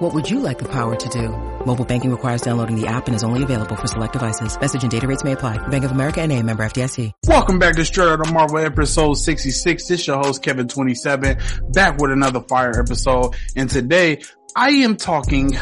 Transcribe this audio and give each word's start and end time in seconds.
What 0.00 0.14
would 0.14 0.30
you 0.30 0.40
like 0.40 0.58
the 0.58 0.64
power 0.64 0.96
to 0.96 1.08
do? 1.10 1.28
Mobile 1.66 1.84
banking 1.84 2.10
requires 2.10 2.40
downloading 2.40 2.80
the 2.80 2.86
app 2.86 3.06
and 3.06 3.14
is 3.14 3.22
only 3.22 3.42
available 3.42 3.76
for 3.76 3.86
select 3.86 4.14
devices. 4.14 4.58
Message 4.58 4.82
and 4.82 4.90
data 4.90 5.06
rates 5.06 5.24
may 5.24 5.32
apply. 5.32 5.58
Bank 5.68 5.84
of 5.84 5.90
America 5.90 6.22
and 6.22 6.32
a 6.32 6.42
member 6.42 6.64
FDIC. 6.64 7.12
Welcome 7.26 7.58
back 7.58 7.76
to 7.76 7.84
Straight 7.84 8.08
Outta 8.08 8.32
Marvel 8.32 8.56
episode 8.56 9.12
66. 9.12 9.88
This 9.88 10.00
is 10.00 10.06
your 10.06 10.16
host 10.16 10.42
Kevin27 10.42 11.74
back 11.74 11.98
with 11.98 12.12
another 12.12 12.40
fire 12.40 12.80
episode. 12.80 13.34
And 13.56 13.68
today 13.68 14.22
I 14.56 14.70
am 14.70 14.96
talking, 14.96 15.52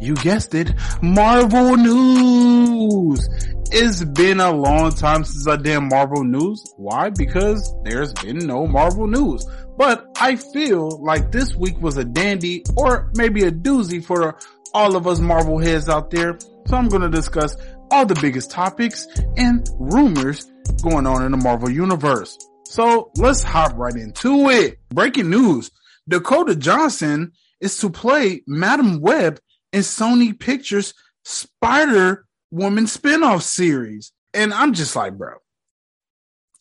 you 0.00 0.14
guessed 0.14 0.54
it, 0.54 0.72
Marvel 1.02 1.76
news. 1.76 3.28
It's 3.74 4.04
been 4.04 4.38
a 4.38 4.52
long 4.52 4.90
time 4.90 5.24
since 5.24 5.48
I 5.48 5.56
did 5.56 5.80
Marvel 5.80 6.24
news. 6.24 6.62
Why? 6.76 7.08
Because 7.08 7.74
there's 7.84 8.12
been 8.12 8.46
no 8.46 8.66
Marvel 8.66 9.06
news. 9.06 9.46
But 9.78 10.06
I 10.20 10.36
feel 10.36 11.02
like 11.02 11.32
this 11.32 11.54
week 11.54 11.80
was 11.80 11.96
a 11.96 12.04
dandy 12.04 12.64
or 12.76 13.10
maybe 13.16 13.44
a 13.44 13.50
doozy 13.50 14.04
for 14.04 14.36
all 14.74 14.94
of 14.94 15.06
us 15.06 15.20
Marvel 15.20 15.58
heads 15.58 15.88
out 15.88 16.10
there. 16.10 16.38
So 16.66 16.76
I'm 16.76 16.88
going 16.88 17.00
to 17.00 17.08
discuss 17.08 17.56
all 17.90 18.04
the 18.04 18.14
biggest 18.20 18.50
topics 18.50 19.06
and 19.38 19.66
rumors 19.78 20.52
going 20.82 21.06
on 21.06 21.24
in 21.24 21.30
the 21.30 21.38
Marvel 21.38 21.70
universe. 21.70 22.36
So 22.66 23.10
let's 23.16 23.42
hop 23.42 23.78
right 23.78 23.96
into 23.96 24.50
it. 24.50 24.80
Breaking 24.90 25.30
news. 25.30 25.70
Dakota 26.06 26.56
Johnson 26.56 27.32
is 27.58 27.78
to 27.78 27.88
play 27.88 28.42
Madam 28.46 29.00
Web 29.00 29.40
in 29.72 29.80
Sony 29.80 30.38
Pictures 30.38 30.92
Spider 31.24 32.26
Woman 32.52 32.84
spinoff 32.84 33.42
series. 33.42 34.12
And 34.32 34.54
I'm 34.54 34.72
just 34.74 34.94
like, 34.94 35.18
bro, 35.18 35.34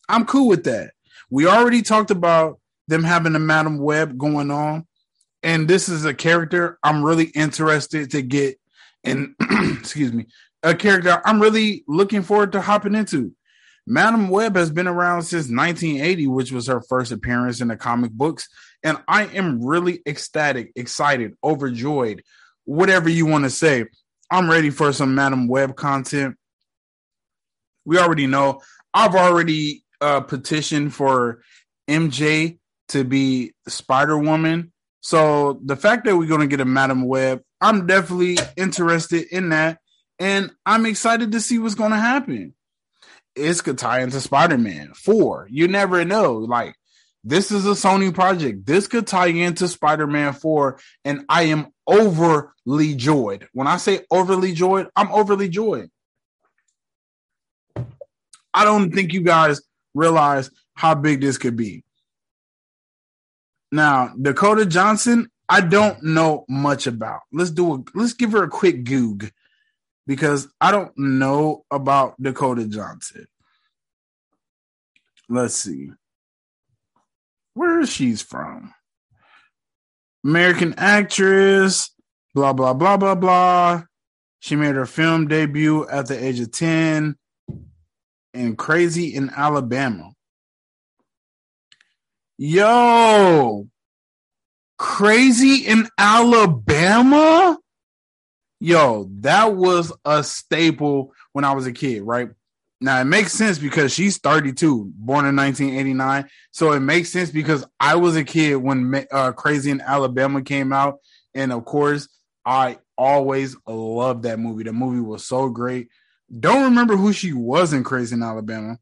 I'm 0.09 0.25
cool 0.25 0.47
with 0.47 0.64
that. 0.64 0.92
We 1.30 1.45
already 1.45 1.84
talked 1.84 2.09
about 2.09 2.59
them 2.88 3.03
having 3.03 3.36
a 3.36 3.39
Madam 3.39 3.78
Web 3.78 4.17
going 4.17 4.50
on. 4.50 4.88
And 5.44 5.67
this 5.67 5.88
is 5.88 6.06
a 6.06 6.14
character 6.14 6.80
I'm 6.81 7.03
really 7.03 7.25
interested 7.25 8.12
to 8.12 8.22
get 8.23 8.58
and 9.03 9.36
excuse 9.80 10.14
me, 10.14 10.28
a 10.64 10.75
character 10.75 11.22
I'm 11.25 11.42
really 11.42 11.84
looking 11.88 12.22
forward 12.22 12.52
to 12.53 12.62
hopping 12.62 12.95
into. 12.95 13.34
Madam 13.88 14.30
Web 14.30 14.56
has 14.56 14.69
been 14.69 14.88
around 14.88 15.23
since 15.23 15.50
1980, 15.50 16.28
which 16.28 16.52
was 16.52 16.67
her 16.67 16.81
first 16.81 17.12
appearance 17.12 17.62
in 17.62 17.67
the 17.67 17.75
comic 17.75 18.12
books. 18.12 18.47
And 18.84 18.97
I 19.08 19.25
am 19.25 19.64
really 19.64 20.02
ecstatic, 20.06 20.72
excited, 20.75 21.34
overjoyed, 21.44 22.23
whatever 22.66 23.09
you 23.09 23.25
want 23.25 23.45
to 23.45 23.50
say. 23.50 23.86
I'm 24.32 24.50
ready 24.50 24.70
for 24.70 24.94
some 24.94 25.14
Madam 25.14 25.50
Web 25.50 25.76
content. 25.76 26.38
We 27.84 28.00
already 28.00 28.28
know 28.28 28.62
I've 28.94 29.14
already 29.14 29.84
uh, 30.00 30.22
petitioned 30.22 30.96
for 30.96 31.42
MJ 31.90 32.58
to 32.90 33.04
be 33.04 33.54
Spider 33.68 34.18
Woman. 34.18 34.72
So 35.02 35.59
the 35.64 35.76
fact 35.76 36.06
that 36.06 36.16
we're 36.16 36.28
going 36.28 36.42
to 36.42 36.48
get 36.48 36.62
a 36.62 36.66
Madam 36.66 37.04
Web, 37.04 37.42
I'm 37.59 37.88
definitely 37.88 38.38
interested 38.56 39.28
in 39.32 39.50
that. 39.50 39.80
And 40.18 40.52
I'm 40.66 40.86
excited 40.86 41.34
to 41.34 41.42
see 41.42 41.59
what's 41.59 41.76
going 41.76 41.92
to 41.92 41.98
happen. 41.98 42.54
It's 43.36 43.62
could 43.62 43.78
tie 43.78 44.02
into 44.02 44.22
Spider 44.22 44.58
Man 44.58 44.94
4. 44.94 45.48
You 45.50 45.68
never 45.68 46.06
know. 46.06 46.36
Like, 46.36 46.76
this 47.24 47.52
is 47.52 47.66
a 47.66 47.72
Sony 47.72 48.14
project. 48.14 48.66
This 48.66 48.88
could 48.88 49.08
tie 49.08 49.28
into 49.28 49.68
Spider 49.68 50.08
Man 50.08 50.34
4. 50.34 50.80
And 51.06 51.26
I 51.28 51.44
am 51.44 51.68
overly 51.92 52.96
joyed. 52.96 53.47
When 53.53 53.68
I 53.68 53.78
say 53.78 54.02
overly 54.09 54.53
joyed, 54.53 54.88
I'm 54.96 55.12
overly 55.12 55.50
joyed. 55.50 55.90
I 58.53 58.63
don't 58.63 58.91
think 58.91 59.13
you 59.13 59.22
guys 59.22 59.62
realize 59.94 60.50
how 60.74 60.96
big 60.96 61.22
this 61.22 61.38
could 61.38 61.56
be. 61.56 61.84
Now, 63.72 64.13
Dakota 64.19 64.66
Johnson, 64.66 65.29
I 65.47 65.62
don't 65.62 66.02
know 66.02 66.46
much 66.50 66.88
about. 66.88 67.22
Let's 67.31 67.52
do 67.52 67.75
a 67.75 67.84
let's 67.94 68.13
give 68.13 68.31
her 68.31 68.44
a 68.44 68.50
quick 68.50 68.84
goog 68.84 69.29
because 70.08 70.47
I 70.59 70.72
don't 70.72 70.97
know 70.97 71.66
about 71.72 72.22
Dakota 72.22 72.68
Johnson. 72.68 73.28
Let's 75.29 75.56
see. 75.56 75.91
Where 77.53 77.81
is 77.81 77.90
she's 77.90 78.22
from? 78.22 78.73
American 80.24 80.74
actress, 80.78 81.90
blah 82.34 82.54
blah 82.54 82.74
blah 82.74 82.98
blah 82.98 83.16
blah. 83.16 83.84
She 84.40 84.56
made 84.56 84.76
her 84.76 84.86
film 84.86 85.28
debut 85.28 85.88
at 85.88 86.08
the 86.08 86.24
age 86.24 86.40
of 86.40 86.52
10 86.52 87.16
in 88.34 88.56
Crazy 88.56 89.14
in 89.14 89.30
Alabama. 89.30 90.12
Yo, 92.38 93.68
crazy 94.80 95.58
in 95.68 95.88
Alabama. 95.96 97.56
Yo, 98.59 99.08
that 99.20 99.53
was 99.53 99.94
a 100.06 100.24
staple 100.24 101.14
when 101.34 101.46
I 101.46 101.52
was 101.53 101.68
a 101.68 101.72
kid, 101.72 102.02
right? 102.02 102.30
Now 102.84 103.00
it 103.00 103.06
makes 103.06 103.31
sense 103.31 103.59
because 103.59 103.94
she's 103.94 104.18
32, 104.18 104.92
born 104.96 105.28
in 105.28 105.36
1989. 105.36 106.28
So 106.52 106.72
it 106.72 106.80
makes 106.80 107.12
sense 107.12 107.30
because 107.30 107.64
I 107.80 107.96
was 107.96 108.16
a 108.16 108.24
kid 108.24 108.56
when 108.56 109.06
uh, 109.12 109.34
Crazy 109.34 109.69
in 109.69 109.81
Alabama 109.81 110.42
came 110.42 110.74
out. 110.74 110.97
And 111.36 111.53
of 111.53 111.64
course, 111.64 112.09
I 112.44 112.80
always 112.97 113.56
loved 113.68 114.24
that 114.24 114.40
movie. 114.40 114.64
The 114.64 114.74
movie 114.74 115.00
was 115.00 115.24
so 115.24 115.50
great. 115.50 115.90
Don't 116.40 116.64
remember 116.64 116.97
who 116.97 117.14
she 117.14 117.34
was 117.34 117.72
in 117.72 117.84
Crazy 117.84 118.16
in 118.16 118.24
Alabama. 118.24 118.80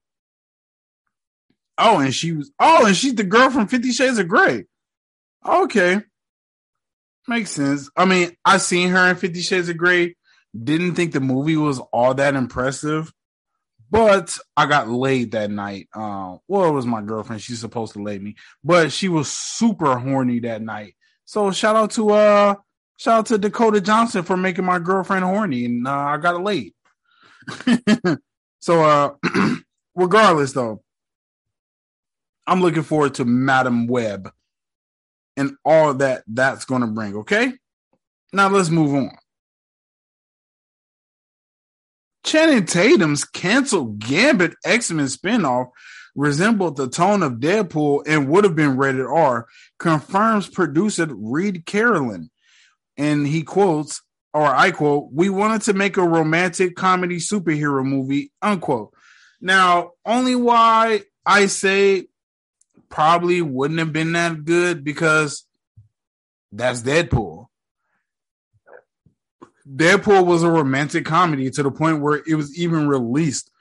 Oh, 1.77 1.99
and 1.99 2.13
she 2.13 2.31
was 2.33 2.51
oh, 2.59 2.85
and 2.85 2.95
she's 2.95 3.15
the 3.15 3.23
girl 3.23 3.49
from 3.49 3.67
Fifty 3.67 3.91
Shades 3.91 4.17
of 4.17 4.27
Grey. 4.27 4.65
Okay. 5.45 6.01
Makes 7.27 7.51
sense. 7.51 7.89
I 7.95 8.05
mean, 8.05 8.35
I 8.45 8.57
seen 8.57 8.89
her 8.89 9.09
in 9.09 9.15
Fifty 9.15 9.41
Shades 9.41 9.69
of 9.69 9.77
Grey. 9.77 10.15
Didn't 10.61 10.95
think 10.95 11.13
the 11.13 11.19
movie 11.19 11.55
was 11.55 11.79
all 11.93 12.13
that 12.15 12.35
impressive, 12.35 13.13
but 13.89 14.37
I 14.55 14.65
got 14.65 14.89
laid 14.89 15.31
that 15.31 15.51
night. 15.51 15.87
Uh, 15.93 16.37
well, 16.47 16.69
it 16.69 16.73
was 16.73 16.85
my 16.85 17.01
girlfriend. 17.01 17.41
She's 17.41 17.59
supposed 17.59 17.93
to 17.93 18.03
lay 18.03 18.19
me, 18.19 18.35
but 18.63 18.91
she 18.91 19.09
was 19.09 19.31
super 19.31 19.97
horny 19.97 20.39
that 20.41 20.61
night. 20.61 20.95
So 21.25 21.51
shout 21.51 21.75
out 21.75 21.91
to 21.91 22.11
uh, 22.11 22.55
shout 22.97 23.19
out 23.19 23.25
to 23.27 23.37
Dakota 23.37 23.81
Johnson 23.81 24.23
for 24.23 24.37
making 24.37 24.65
my 24.65 24.79
girlfriend 24.79 25.25
horny, 25.25 25.65
and 25.65 25.87
uh, 25.87 25.91
I 25.91 26.17
got 26.17 26.43
laid. 26.43 26.73
so 28.59 28.83
uh, 28.83 29.55
regardless 29.95 30.53
though, 30.53 30.83
I'm 32.47 32.61
looking 32.61 32.83
forward 32.83 33.15
to 33.15 33.25
Madam 33.25 33.87
Web 33.87 34.31
and 35.39 35.55
all 35.63 35.93
that 35.95 36.23
that's 36.27 36.65
going 36.65 36.81
to 36.81 36.87
bring. 36.87 37.15
Okay. 37.15 37.53
Now 38.33 38.49
let's 38.49 38.69
move 38.69 38.93
on. 38.93 39.11
Channing 42.23 42.65
Tatum's 42.65 43.23
canceled 43.23 43.99
Gambit 43.99 44.55
X 44.65 44.91
Men 44.91 45.05
spinoff 45.05 45.69
resembled 46.15 46.75
the 46.75 46.89
tone 46.89 47.23
of 47.23 47.33
Deadpool 47.33 48.03
and 48.05 48.27
would 48.29 48.43
have 48.43 48.55
been 48.55 48.77
rated 48.77 49.05
R, 49.05 49.47
confirms 49.77 50.49
producer 50.49 51.07
Reid 51.09 51.65
Carolin. 51.65 52.29
And 52.97 53.25
he 53.25 53.43
quotes, 53.43 54.01
or 54.33 54.45
I 54.45 54.71
quote, 54.71 55.09
we 55.13 55.29
wanted 55.29 55.61
to 55.63 55.73
make 55.73 55.97
a 55.97 56.07
romantic 56.07 56.75
comedy 56.75 57.17
superhero 57.17 57.85
movie, 57.85 58.31
unquote. 58.41 58.93
Now, 59.41 59.91
only 60.05 60.35
why 60.35 61.03
I 61.25 61.45
say 61.45 62.07
probably 62.89 63.41
wouldn't 63.41 63.79
have 63.79 63.93
been 63.93 64.11
that 64.13 64.43
good 64.43 64.83
because 64.83 65.45
that's 66.51 66.81
Deadpool. 66.81 67.38
Deadpool 69.75 70.25
was 70.25 70.43
a 70.43 70.49
romantic 70.49 71.05
comedy 71.05 71.49
to 71.51 71.63
the 71.63 71.71
point 71.71 72.01
where 72.01 72.21
it 72.25 72.35
was 72.35 72.57
even 72.57 72.87
released 72.87 73.51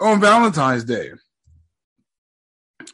on 0.00 0.20
Valentine's 0.20 0.84
Day. 0.84 1.10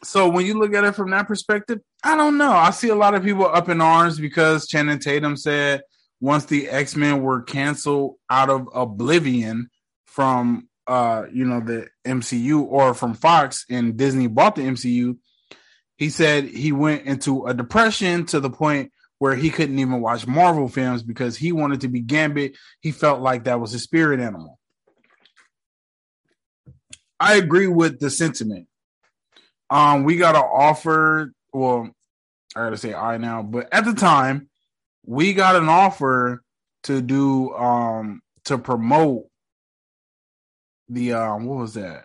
So 0.02 0.28
when 0.28 0.44
you 0.44 0.58
look 0.58 0.74
at 0.74 0.84
it 0.84 0.94
from 0.94 1.10
that 1.10 1.26
perspective, 1.26 1.80
I 2.02 2.16
don't 2.16 2.36
know. 2.36 2.52
I 2.52 2.70
see 2.70 2.88
a 2.88 2.94
lot 2.94 3.14
of 3.14 3.22
people 3.22 3.46
up 3.46 3.68
in 3.68 3.80
arms 3.80 4.18
because 4.18 4.66
Channing 4.66 4.98
Tatum 4.98 5.36
said 5.36 5.82
once 6.20 6.46
the 6.46 6.68
X 6.68 6.96
Men 6.96 7.22
were 7.22 7.42
canceled 7.42 8.16
out 8.28 8.50
of 8.50 8.68
oblivion 8.74 9.70
from 10.06 10.68
uh 10.86 11.24
you 11.32 11.44
know 11.44 11.60
the 11.60 11.88
MCU 12.04 12.62
or 12.62 12.92
from 12.92 13.14
Fox 13.14 13.64
and 13.70 13.96
Disney 13.96 14.26
bought 14.26 14.56
the 14.56 14.62
MCU, 14.62 15.16
he 15.96 16.10
said 16.10 16.44
he 16.44 16.72
went 16.72 17.06
into 17.06 17.46
a 17.46 17.54
depression 17.54 18.26
to 18.26 18.40
the 18.40 18.50
point 18.50 18.92
where 19.24 19.34
he 19.34 19.48
couldn't 19.48 19.78
even 19.78 20.02
watch 20.02 20.26
Marvel 20.26 20.68
films 20.68 21.02
because 21.02 21.34
he 21.34 21.50
wanted 21.50 21.80
to 21.80 21.88
be 21.88 22.02
Gambit. 22.02 22.58
He 22.82 22.92
felt 22.92 23.22
like 23.22 23.44
that 23.44 23.58
was 23.58 23.72
his 23.72 23.82
spirit 23.82 24.20
animal. 24.20 24.58
I 27.18 27.36
agree 27.36 27.66
with 27.66 28.00
the 28.00 28.10
sentiment. 28.10 28.68
Um, 29.70 30.04
we 30.04 30.18
got 30.18 30.36
an 30.36 30.42
offer. 30.42 31.32
Well, 31.54 31.88
I 32.54 32.64
gotta 32.64 32.76
say 32.76 32.92
I 32.92 33.16
now, 33.16 33.42
but 33.42 33.72
at 33.72 33.86
the 33.86 33.94
time, 33.94 34.50
we 35.06 35.32
got 35.32 35.56
an 35.56 35.70
offer 35.70 36.42
to 36.82 37.00
do 37.00 37.50
um 37.54 38.20
to 38.44 38.58
promote 38.58 39.24
the 40.90 41.14
um 41.14 41.46
what 41.46 41.60
was 41.60 41.72
that? 41.72 42.04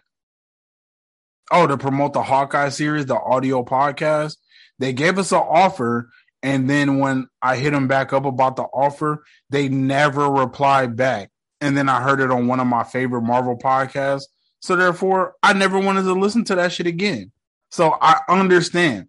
Oh, 1.51 1.67
to 1.67 1.77
promote 1.77 2.13
the 2.13 2.23
Hawkeye 2.23 2.69
series, 2.69 3.07
the 3.07 3.19
audio 3.19 3.65
podcast. 3.65 4.37
They 4.77 4.93
gave 4.93 5.17
us 5.17 5.33
an 5.33 5.39
offer, 5.39 6.11
and 6.41 6.69
then 6.69 6.99
when 6.99 7.27
I 7.41 7.57
hit 7.57 7.71
them 7.71 7.87
back 7.87 8.13
up 8.13 8.25
about 8.25 8.55
the 8.55 8.63
offer, 8.63 9.23
they 9.49 9.67
never 9.67 10.29
replied 10.29 10.95
back. 10.95 11.31
And 11.61 11.77
then 11.77 11.89
I 11.89 12.01
heard 12.01 12.21
it 12.21 12.31
on 12.31 12.47
one 12.47 12.59
of 12.59 12.67
my 12.67 12.83
favorite 12.83 13.23
Marvel 13.23 13.57
podcasts. 13.57 14.23
So 14.61 14.75
therefore, 14.75 15.35
I 15.43 15.53
never 15.53 15.79
wanted 15.79 16.03
to 16.03 16.13
listen 16.13 16.45
to 16.45 16.55
that 16.55 16.71
shit 16.71 16.87
again. 16.87 17.31
So 17.69 17.97
I 18.01 18.21
understand. 18.29 19.07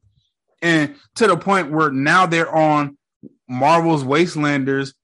And 0.61 0.97
to 1.17 1.29
the 1.29 1.37
point 1.37 1.71
where 1.71 1.91
now 1.91 2.27
they're 2.27 2.55
on 2.55 2.99
Marvel's 3.49 4.05
Wastelanders, 4.05 4.95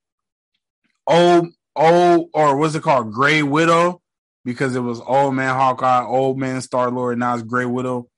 old, 1.07 1.49
old, 1.75 2.31
or 2.35 2.57
what's 2.57 2.75
it 2.75 2.83
called? 2.83 3.13
Grey 3.13 3.43
Widow, 3.43 4.03
because 4.45 4.75
it 4.77 4.81
was 4.81 5.01
old 5.01 5.35
man 5.35 5.55
Hawkeye, 5.55 6.05
old 6.05 6.39
man 6.39 6.61
Star 6.61 6.91
Lord, 6.91 7.19
now 7.19 7.35
it's 7.35 7.43
Grey 7.43 7.65
Widow. 7.65 8.09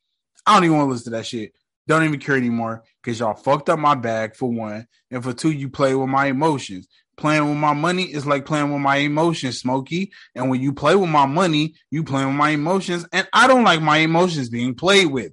I 0.47 0.55
don't 0.55 0.65
even 0.65 0.79
want 0.79 0.89
to 0.89 0.93
listen 0.93 1.13
to 1.13 1.19
that 1.19 1.27
shit. 1.27 1.53
Don't 1.87 2.05
even 2.05 2.21
care 2.21 2.37
anymore 2.37 2.85
because 3.09 3.21
y'all 3.21 3.33
fucked 3.33 3.71
up 3.71 3.79
my 3.79 3.95
bag 3.95 4.37
for 4.37 4.51
one. 4.51 4.87
And 5.11 5.25
for 5.25 5.33
two, 5.33 5.51
you 5.51 5.71
play 5.71 5.95
with 5.95 6.11
my 6.11 6.27
emotions. 6.27 6.87
Playing 7.17 7.49
with 7.49 7.57
my 7.57 7.73
money 7.73 8.03
is 8.03 8.27
like 8.27 8.45
playing 8.45 8.71
with 8.71 8.83
my 8.83 8.97
emotions, 8.97 9.59
Smokey. 9.59 10.13
And 10.35 10.51
when 10.51 10.61
you 10.61 10.75
play 10.75 10.95
with 10.95 11.09
my 11.09 11.25
money, 11.25 11.75
you 11.91 12.05
playing 12.05 12.27
with 12.27 12.37
my 12.37 12.51
emotions. 12.51 13.07
And 13.11 13.27
I 13.33 13.47
don't 13.47 13.65
like 13.65 13.81
my 13.81 13.97
emotions 13.97 14.51
being 14.51 14.75
played 14.75 15.07
with. 15.07 15.33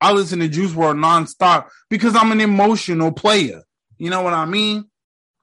I 0.00 0.12
listen 0.12 0.38
to 0.38 0.48
Juice 0.48 0.72
WRLD 0.72 0.96
nonstop 0.96 1.68
because 1.90 2.16
I'm 2.16 2.32
an 2.32 2.40
emotional 2.40 3.12
player. 3.12 3.60
You 3.98 4.08
know 4.08 4.22
what 4.22 4.32
I 4.32 4.46
mean? 4.46 4.86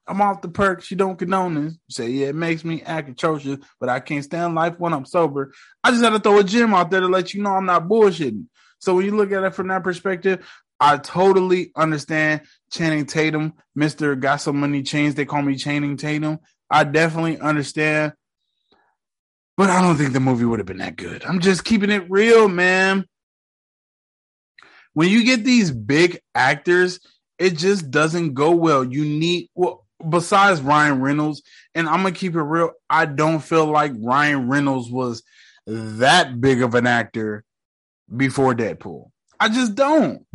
I'm 0.07 0.19
off 0.19 0.41
the 0.41 0.49
perks. 0.49 0.89
You 0.89 0.97
don't 0.97 1.19
condone 1.19 1.63
this. 1.63 1.73
You 1.73 1.93
say, 1.93 2.09
yeah, 2.09 2.27
it 2.29 2.35
makes 2.35 2.65
me 2.65 2.81
act 2.81 3.07
atrocious, 3.07 3.59
but 3.79 3.87
I 3.87 3.99
can't 3.99 4.23
stand 4.23 4.55
life 4.55 4.79
when 4.79 4.93
I'm 4.93 5.05
sober. 5.05 5.53
I 5.83 5.91
just 5.91 6.03
had 6.03 6.09
to 6.09 6.19
throw 6.19 6.39
a 6.39 6.43
gem 6.43 6.73
out 6.73 6.89
there 6.89 7.01
to 7.01 7.07
let 7.07 7.35
you 7.35 7.43
know 7.43 7.51
I'm 7.51 7.67
not 7.67 7.87
bullshitting. 7.87 8.47
So 8.81 8.95
when 8.95 9.05
you 9.05 9.15
look 9.15 9.31
at 9.31 9.43
it 9.43 9.53
from 9.53 9.67
that 9.67 9.83
perspective, 9.83 10.43
I 10.81 10.97
totally 10.97 11.71
understand 11.75 12.41
Channing 12.71 13.05
Tatum, 13.05 13.53
Mr. 13.77 14.19
Got 14.19 14.37
So 14.41 14.51
Many 14.51 14.83
Chains. 14.83 15.15
They 15.15 15.25
call 15.25 15.41
me 15.41 15.55
Channing 15.55 15.95
Tatum. 15.95 16.39
I 16.69 16.83
definitely 16.83 17.39
understand. 17.39 18.13
But 19.55 19.69
I 19.69 19.81
don't 19.81 19.95
think 19.95 20.13
the 20.13 20.19
movie 20.19 20.45
would 20.45 20.59
have 20.59 20.65
been 20.65 20.79
that 20.79 20.95
good. 20.95 21.23
I'm 21.23 21.39
just 21.39 21.63
keeping 21.63 21.91
it 21.91 22.09
real, 22.09 22.47
man 22.47 23.05
when 24.93 25.09
you 25.09 25.23
get 25.23 25.43
these 25.43 25.71
big 25.71 26.19
actors, 26.35 26.99
it 27.39 27.57
just 27.57 27.89
doesn't 27.91 28.33
go 28.33 28.51
well. 28.51 28.83
You 28.83 29.03
need 29.03 29.49
well, 29.55 29.85
besides 30.07 30.61
Ryan 30.61 31.01
Reynolds, 31.01 31.41
and 31.73 31.87
I'm 31.87 32.03
gonna 32.03 32.11
keep 32.11 32.35
it 32.35 32.41
real. 32.41 32.71
I 32.89 33.05
don't 33.05 33.39
feel 33.39 33.65
like 33.65 33.93
Ryan 33.97 34.49
Reynolds 34.49 34.89
was 34.89 35.23
that 35.65 36.41
big 36.41 36.61
of 36.61 36.75
an 36.75 36.87
actor 36.87 37.43
before 38.15 38.53
Deadpool. 38.53 39.09
I 39.39 39.49
just 39.49 39.75
don't. 39.75 40.25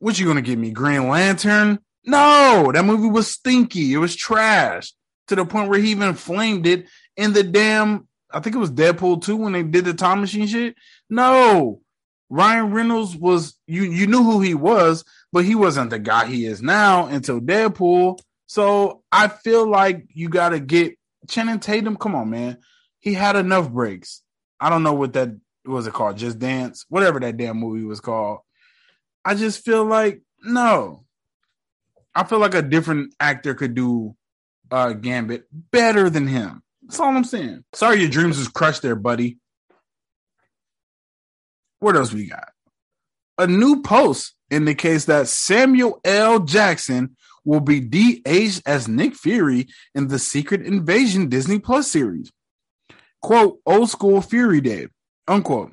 What 0.00 0.18
you 0.18 0.26
gonna 0.26 0.42
give 0.42 0.58
me? 0.58 0.70
Green 0.70 1.08
Lantern? 1.08 1.78
No, 2.04 2.70
that 2.74 2.84
movie 2.84 3.08
was 3.08 3.28
stinky. 3.28 3.92
It 3.92 3.98
was 3.98 4.16
trash 4.16 4.92
to 5.28 5.36
the 5.36 5.44
point 5.44 5.68
where 5.68 5.78
he 5.78 5.90
even 5.90 6.14
flamed 6.14 6.66
it 6.66 6.86
in 7.16 7.32
the 7.32 7.42
damn. 7.42 8.08
I 8.32 8.40
think 8.40 8.56
it 8.56 8.60
was 8.60 8.70
Deadpool 8.70 9.22
2 9.22 9.36
when 9.36 9.52
they 9.52 9.62
did 9.62 9.84
the 9.84 9.94
time 9.94 10.20
machine 10.20 10.46
shit. 10.46 10.74
No, 11.08 11.82
Ryan 12.30 12.72
Reynolds 12.72 13.16
was 13.16 13.58
you 13.66 13.82
you 13.82 14.06
knew 14.06 14.22
who 14.22 14.40
he 14.40 14.54
was, 14.54 15.04
but 15.32 15.44
he 15.44 15.54
wasn't 15.54 15.90
the 15.90 15.98
guy 15.98 16.26
he 16.26 16.46
is 16.46 16.62
now 16.62 17.06
until 17.06 17.40
Deadpool. 17.40 18.20
So 18.46 19.02
I 19.12 19.28
feel 19.28 19.68
like 19.68 20.06
you 20.14 20.28
got 20.28 20.50
to 20.50 20.60
get 20.60 20.96
Channing 21.28 21.60
Tatum. 21.60 21.96
Come 21.96 22.14
on, 22.14 22.30
man, 22.30 22.58
he 23.00 23.14
had 23.14 23.36
enough 23.36 23.70
breaks. 23.70 24.22
I 24.58 24.70
don't 24.70 24.82
know 24.82 24.94
what 24.94 25.12
that 25.12 25.30
was 25.66 25.86
it 25.86 25.92
called, 25.92 26.16
Just 26.16 26.38
Dance, 26.38 26.86
whatever 26.88 27.20
that 27.20 27.36
damn 27.36 27.58
movie 27.58 27.84
was 27.84 28.00
called. 28.00 28.40
I 29.24 29.34
just 29.34 29.64
feel 29.64 29.84
like 29.84 30.22
no, 30.42 31.04
I 32.14 32.24
feel 32.24 32.38
like 32.38 32.54
a 32.54 32.62
different 32.62 33.14
actor 33.20 33.54
could 33.54 33.74
do 33.74 34.16
uh 34.70 34.92
Gambit 34.92 35.46
better 35.70 36.08
than 36.10 36.26
him. 36.26 36.62
That's 36.82 37.00
all 37.00 37.14
I'm 37.14 37.24
saying. 37.24 37.64
Sorry, 37.72 38.00
your 38.00 38.08
dreams 38.08 38.38
was 38.38 38.48
crushed 38.48 38.82
there, 38.82 38.96
buddy. 38.96 39.38
What 41.78 41.96
else 41.96 42.12
we 42.12 42.26
got? 42.26 42.50
A 43.38 43.46
new 43.46 43.82
post 43.82 44.34
indicates 44.50 45.06
that 45.06 45.28
Samuel 45.28 46.00
L. 46.04 46.40
Jackson 46.40 47.16
will 47.44 47.60
be 47.60 47.80
de-aged 47.80 48.62
as 48.66 48.86
Nick 48.86 49.14
Fury 49.14 49.68
in 49.94 50.08
the 50.08 50.18
Secret 50.18 50.66
Invasion 50.66 51.28
Disney 51.28 51.58
Plus 51.58 51.88
series. 51.88 52.30
Quote, 53.22 53.58
old 53.64 53.88
school 53.88 54.20
Fury 54.20 54.60
Day, 54.60 54.88
unquote. 55.26 55.72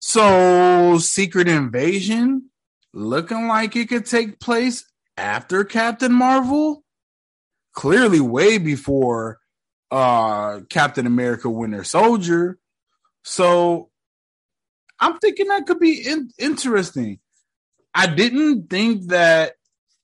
So, 0.00 0.98
Secret 0.98 1.46
Invasion 1.46 2.50
looking 2.94 3.46
like 3.46 3.76
it 3.76 3.90
could 3.90 4.06
take 4.06 4.40
place 4.40 4.90
after 5.16 5.62
Captain 5.62 6.12
Marvel? 6.12 6.82
Clearly, 7.74 8.20
way 8.20 8.58
before 8.58 9.38
uh 9.90 10.60
Captain 10.70 11.06
America 11.06 11.50
Winter 11.50 11.84
Soldier. 11.84 12.58
So, 13.24 13.90
I'm 14.98 15.18
thinking 15.18 15.48
that 15.48 15.66
could 15.66 15.80
be 15.80 16.00
in- 16.06 16.30
interesting. 16.38 17.20
I 17.94 18.06
didn't 18.06 18.70
think 18.70 19.08
that 19.08 19.54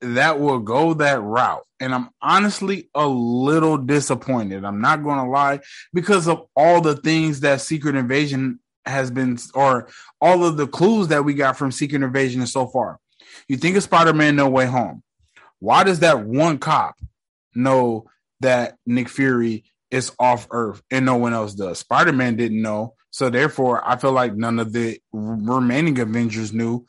that 0.00 0.38
will 0.40 0.58
go 0.58 0.94
that 0.94 1.22
route. 1.22 1.64
And 1.81 1.94
I'm 1.94 2.10
honestly 2.20 2.90
a 2.94 3.06
little 3.06 3.78
disappointed. 3.78 4.64
I'm 4.64 4.81
not 4.81 5.02
going 5.02 5.19
to 5.19 5.31
lie 5.31 5.60
because 5.92 6.28
of 6.28 6.46
all 6.54 6.81
the 6.81 6.96
things 6.96 7.40
that 7.40 7.60
Secret 7.60 7.96
Invasion 7.96 8.60
has 8.86 9.10
been, 9.10 9.38
or 9.54 9.88
all 10.20 10.44
of 10.44 10.56
the 10.56 10.66
clues 10.66 11.08
that 11.08 11.24
we 11.24 11.34
got 11.34 11.56
from 11.56 11.72
Secret 11.72 12.02
Invasion 12.02 12.46
so 12.46 12.66
far. 12.66 12.98
You 13.48 13.56
think 13.56 13.76
of 13.76 13.82
Spider 13.82 14.12
Man 14.12 14.36
No 14.36 14.48
Way 14.48 14.66
Home. 14.66 15.02
Why 15.58 15.84
does 15.84 16.00
that 16.00 16.24
one 16.24 16.58
cop 16.58 16.96
know 17.54 18.06
that 18.40 18.76
Nick 18.86 19.08
Fury 19.08 19.64
is 19.90 20.12
off 20.18 20.46
Earth 20.50 20.82
and 20.90 21.06
no 21.06 21.16
one 21.16 21.32
else 21.32 21.54
does? 21.54 21.78
Spider 21.78 22.12
Man 22.12 22.36
didn't 22.36 22.62
know. 22.62 22.94
So 23.10 23.30
therefore, 23.30 23.82
I 23.88 23.96
feel 23.96 24.12
like 24.12 24.34
none 24.34 24.58
of 24.58 24.72
the 24.72 25.00
remaining 25.12 25.99
Avengers 25.99 26.52
knew. 26.52 26.87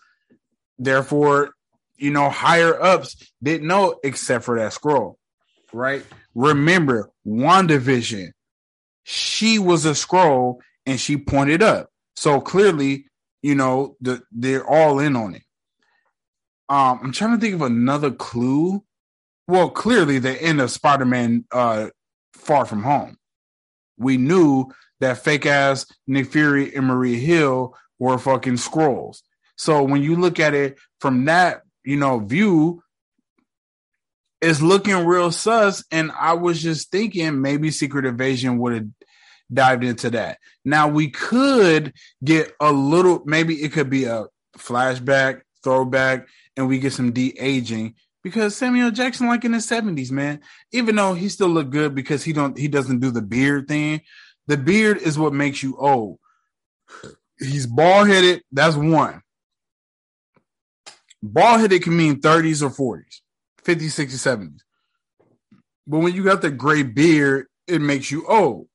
Therefore, 0.78 1.52
you 1.96 2.12
know, 2.12 2.30
higher 2.30 2.80
ups 2.80 3.32
didn't 3.42 3.68
know 3.68 4.00
except 4.04 4.44
for 4.46 4.60
that 4.60 4.74
Skrull, 4.74 5.16
right? 5.74 6.06
Remember, 6.36 7.10
WandaVision, 7.26 8.32
she 9.04 9.58
was 9.58 9.86
a 9.86 9.92
Skrull 9.92 10.58
and 10.88 11.00
she 11.00 11.18
pointed 11.18 11.62
up. 11.62 11.92
So 12.16 12.42
clearly, 12.42 13.06
you 13.44 13.54
know, 13.54 13.96
the, 14.02 14.24
they're 14.32 14.68
all 14.68 14.98
in 15.00 15.16
on 15.16 15.36
it. 15.36 15.44
Um, 16.70 17.00
I'm 17.04 17.12
trying 17.12 17.36
to 17.36 17.42
think 17.42 17.54
of 17.54 17.62
another 17.62 18.10
clue. 18.10 18.84
Well, 19.48 19.70
clearly 19.70 20.18
the 20.18 20.42
end 20.42 20.60
of 20.60 20.72
Spider-Man 20.72 21.46
uh 21.52 21.90
Far 22.34 22.66
From 22.66 22.84
Home. 22.84 23.18
We 23.98 24.18
knew 24.18 24.72
that 25.00 25.24
fake 25.24 25.46
ass 25.46 25.86
Nick 26.08 26.32
Fury 26.32 26.74
and 26.76 26.88
Maria 26.88 27.18
Hill 27.18 27.76
were 28.00 28.18
fucking 28.18 28.56
Skrulls. 28.56 29.22
So 29.58 29.84
when 29.84 30.02
you 30.02 30.16
look 30.16 30.40
at 30.40 30.54
it 30.54 30.78
from 31.00 31.26
that, 31.26 31.62
you 31.84 31.98
know, 31.98 32.20
view, 32.20 32.84
it's 34.42 34.62
looking 34.62 35.06
real 35.06 35.32
sus. 35.32 35.84
And 35.92 36.12
I 36.12 36.34
was 36.34 36.62
just 36.62 36.92
thinking 36.92 37.42
maybe 37.42 37.72
Secret 37.72 38.06
Invasion 38.06 38.60
would 38.60 38.74
have 38.74 38.88
dived 39.52 39.84
into 39.84 40.10
that. 40.12 40.40
Now 40.66 40.88
we 40.88 41.10
could 41.10 41.94
get 42.24 42.54
a 42.60 42.72
little, 42.72 43.22
maybe 43.26 43.56
it 43.56 43.72
could 43.72 43.90
be 43.90 44.06
a 44.06 44.26
flashback, 44.58 45.42
throwback, 45.64 46.28
and 46.56 46.68
we 46.68 46.80
get 46.80 46.94
some 46.94 47.12
de 47.12 47.38
aging 47.40 47.96
because 48.24 48.56
Samuel 48.56 48.92
Jackson, 48.92 49.28
like 49.28 49.46
in 49.46 49.52
the 49.52 49.62
seventies, 49.62 50.12
man, 50.12 50.42
even 50.72 50.96
though 50.96 51.14
he 51.14 51.30
still 51.30 51.48
look 51.48 51.70
good 51.70 51.96
because 51.96 52.24
he 52.24 52.34
don't, 52.34 52.58
he 52.58 52.68
doesn't 52.68 53.00
do 53.00 53.12
the 53.12 53.22
beard 53.22 53.68
thing, 53.68 54.02
the 54.48 54.58
beard 54.58 54.98
is 54.98 55.18
what 55.18 55.34
makes 55.34 55.64
you 55.64 55.78
old. 55.78 56.20
He's 57.40 57.68
bald 57.68 58.08
headed. 58.08 58.42
That's 58.52 58.76
one. 58.76 59.22
Bald 61.22 61.62
headed 61.62 61.84
can 61.84 61.96
mean 61.96 62.20
30s 62.20 62.62
or 62.62 62.70
40s, 62.70 63.22
50s, 63.64 64.06
60s, 64.06 64.40
70s. 64.40 64.60
But 65.86 66.00
when 66.00 66.14
you 66.14 66.24
got 66.24 66.42
the 66.42 66.52
gray 66.52 66.84
beard, 66.84 67.48
it 67.68 67.82
makes 67.82 68.12
you 68.12 68.26
old. 68.28 68.68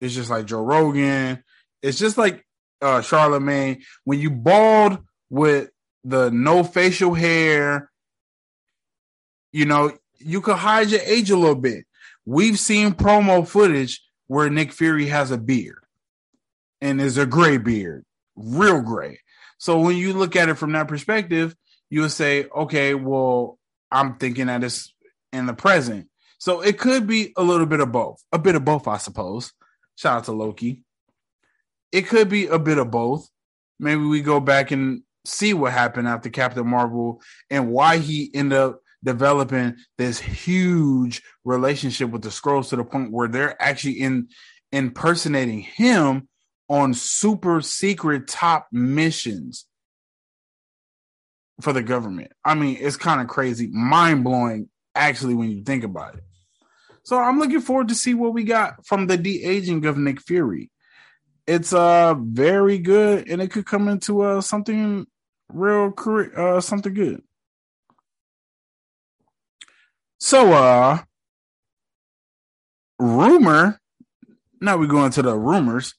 It's 0.00 0.14
just 0.14 0.30
like 0.30 0.46
Joe 0.46 0.62
Rogan. 0.62 1.42
It's 1.82 1.98
just 1.98 2.18
like 2.18 2.44
uh 2.82 3.00
Charlemagne. 3.02 3.82
When 4.04 4.18
you 4.20 4.30
bald 4.30 4.98
with 5.30 5.70
the 6.04 6.30
no 6.30 6.64
facial 6.64 7.14
hair, 7.14 7.90
you 9.52 9.64
know, 9.64 9.92
you 10.18 10.40
could 10.40 10.56
hide 10.56 10.90
your 10.90 11.00
age 11.02 11.30
a 11.30 11.36
little 11.36 11.54
bit. 11.56 11.84
We've 12.24 12.58
seen 12.58 12.92
promo 12.92 13.46
footage 13.46 14.02
where 14.26 14.50
Nick 14.50 14.72
Fury 14.72 15.06
has 15.06 15.30
a 15.30 15.38
beard. 15.38 15.78
and 16.80 17.00
is 17.00 17.18
a 17.18 17.26
gray 17.26 17.56
beard, 17.58 18.04
real 18.36 18.82
gray. 18.82 19.20
So 19.58 19.80
when 19.80 19.96
you 19.96 20.12
look 20.12 20.36
at 20.36 20.48
it 20.48 20.54
from 20.58 20.72
that 20.72 20.88
perspective, 20.88 21.56
you 21.88 22.02
would 22.02 22.12
say, 22.12 22.46
okay, 22.54 22.94
well, 22.94 23.58
I'm 23.90 24.16
thinking 24.16 24.46
that 24.48 24.64
it's 24.64 24.92
in 25.32 25.46
the 25.46 25.54
present. 25.54 26.08
So 26.38 26.60
it 26.60 26.78
could 26.78 27.06
be 27.06 27.32
a 27.36 27.42
little 27.42 27.66
bit 27.66 27.80
of 27.80 27.92
both, 27.92 28.22
a 28.32 28.38
bit 28.38 28.54
of 28.54 28.64
both, 28.64 28.86
I 28.86 28.98
suppose. 28.98 29.52
Shout 29.96 30.18
out 30.18 30.24
to 30.24 30.32
Loki. 30.32 30.84
It 31.92 32.02
could 32.02 32.28
be 32.28 32.46
a 32.46 32.58
bit 32.58 32.78
of 32.78 32.90
both. 32.90 33.28
Maybe 33.78 34.02
we 34.02 34.22
go 34.22 34.40
back 34.40 34.70
and 34.70 35.02
see 35.24 35.54
what 35.54 35.72
happened 35.72 36.08
after 36.08 36.30
Captain 36.30 36.66
Marvel 36.66 37.20
and 37.50 37.70
why 37.70 37.98
he 37.98 38.30
ended 38.32 38.58
up 38.58 38.80
developing 39.04 39.76
this 39.98 40.18
huge 40.18 41.22
relationship 41.44 42.10
with 42.10 42.22
the 42.22 42.28
Skrulls 42.28 42.70
to 42.70 42.76
the 42.76 42.84
point 42.84 43.12
where 43.12 43.28
they're 43.28 43.60
actually 43.60 44.00
in 44.00 44.28
impersonating 44.72 45.60
him 45.60 46.28
on 46.68 46.92
super 46.92 47.60
secret 47.60 48.26
top 48.26 48.66
missions 48.72 49.66
for 51.60 51.72
the 51.72 51.82
government. 51.82 52.32
I 52.44 52.54
mean, 52.54 52.76
it's 52.80 52.96
kind 52.96 53.20
of 53.20 53.28
crazy, 53.28 53.68
mind 53.68 54.24
blowing, 54.24 54.68
actually, 54.94 55.34
when 55.34 55.50
you 55.50 55.62
think 55.62 55.84
about 55.84 56.16
it. 56.16 56.24
So 57.06 57.20
I'm 57.20 57.38
looking 57.38 57.60
forward 57.60 57.86
to 57.88 57.94
see 57.94 58.14
what 58.14 58.34
we 58.34 58.42
got 58.42 58.84
from 58.84 59.06
the 59.06 59.16
de 59.16 59.44
aging 59.44 59.86
of 59.86 59.96
Nick 59.96 60.20
Fury. 60.20 60.72
It's 61.46 61.72
uh 61.72 62.14
very 62.18 62.78
good, 62.78 63.30
and 63.30 63.40
it 63.40 63.52
could 63.52 63.64
come 63.64 63.86
into 63.86 64.22
uh 64.22 64.40
something 64.40 65.06
real 65.48 65.94
uh 66.36 66.60
something 66.60 66.92
good. 66.92 67.22
So 70.18 70.52
uh 70.52 70.98
rumor. 72.98 73.80
Now 74.60 74.76
we 74.76 74.88
go 74.88 75.04
into 75.04 75.22
the 75.22 75.38
rumors, 75.38 75.94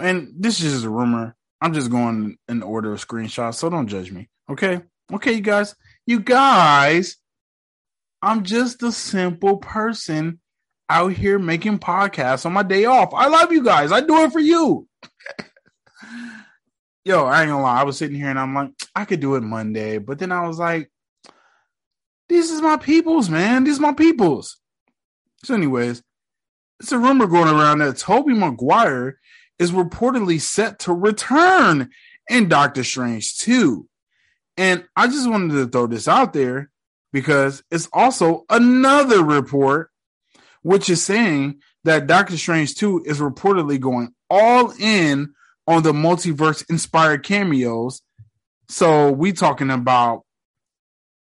and 0.00 0.32
this 0.38 0.62
is 0.62 0.72
just 0.72 0.84
a 0.84 0.88
rumor. 0.88 1.34
I'm 1.60 1.74
just 1.74 1.90
going 1.90 2.38
in 2.48 2.62
order 2.62 2.92
of 2.92 3.04
screenshots, 3.04 3.56
so 3.56 3.68
don't 3.70 3.88
judge 3.88 4.12
me. 4.12 4.28
Okay. 4.48 4.82
Okay, 5.12 5.32
you 5.32 5.40
guys. 5.40 5.74
You 6.06 6.20
guys, 6.20 7.16
I'm 8.22 8.42
just 8.42 8.82
a 8.82 8.92
simple 8.92 9.58
person 9.58 10.40
out 10.90 11.12
here 11.12 11.38
making 11.38 11.78
podcasts 11.78 12.46
on 12.46 12.52
my 12.52 12.62
day 12.62 12.86
off. 12.86 13.12
I 13.14 13.28
love 13.28 13.52
you 13.52 13.62
guys. 13.62 13.92
I 13.92 14.00
do 14.00 14.24
it 14.24 14.32
for 14.32 14.40
you. 14.40 14.88
Yo, 17.04 17.24
I 17.24 17.42
ain't 17.42 17.50
gonna 17.50 17.62
lie. 17.62 17.80
I 17.80 17.84
was 17.84 17.96
sitting 17.96 18.16
here 18.16 18.30
and 18.30 18.38
I'm 18.38 18.54
like, 18.54 18.70
I 18.94 19.04
could 19.04 19.20
do 19.20 19.36
it 19.36 19.42
Monday, 19.42 19.98
but 19.98 20.18
then 20.18 20.32
I 20.32 20.46
was 20.46 20.58
like, 20.58 20.90
this 22.28 22.50
is 22.50 22.60
my 22.60 22.76
peoples, 22.76 23.30
man. 23.30 23.64
These 23.64 23.80
my 23.80 23.92
peoples. 23.92 24.58
So, 25.44 25.54
anyways, 25.54 26.02
it's 26.80 26.92
a 26.92 26.98
rumor 26.98 27.26
going 27.26 27.48
around 27.48 27.78
that 27.78 27.96
Tobey 27.96 28.34
Maguire 28.34 29.18
is 29.58 29.72
reportedly 29.72 30.40
set 30.40 30.80
to 30.80 30.92
return 30.92 31.90
in 32.28 32.48
Doctor 32.48 32.84
Strange 32.84 33.38
2. 33.38 33.88
And 34.56 34.84
I 34.94 35.06
just 35.06 35.30
wanted 35.30 35.54
to 35.54 35.68
throw 35.68 35.86
this 35.86 36.08
out 36.08 36.32
there 36.32 36.70
because 37.12 37.62
it's 37.70 37.88
also 37.92 38.44
another 38.50 39.24
report 39.24 39.90
which 40.62 40.90
is 40.90 41.02
saying 41.02 41.60
that 41.84 42.06
Doctor 42.06 42.36
Strange 42.36 42.74
2 42.74 43.04
is 43.06 43.20
reportedly 43.20 43.80
going 43.80 44.12
all 44.28 44.72
in 44.78 45.32
on 45.66 45.82
the 45.82 45.92
multiverse 45.92 46.68
inspired 46.68 47.22
cameos. 47.24 48.02
So 48.68 49.10
we 49.12 49.32
talking 49.32 49.70
about 49.70 50.24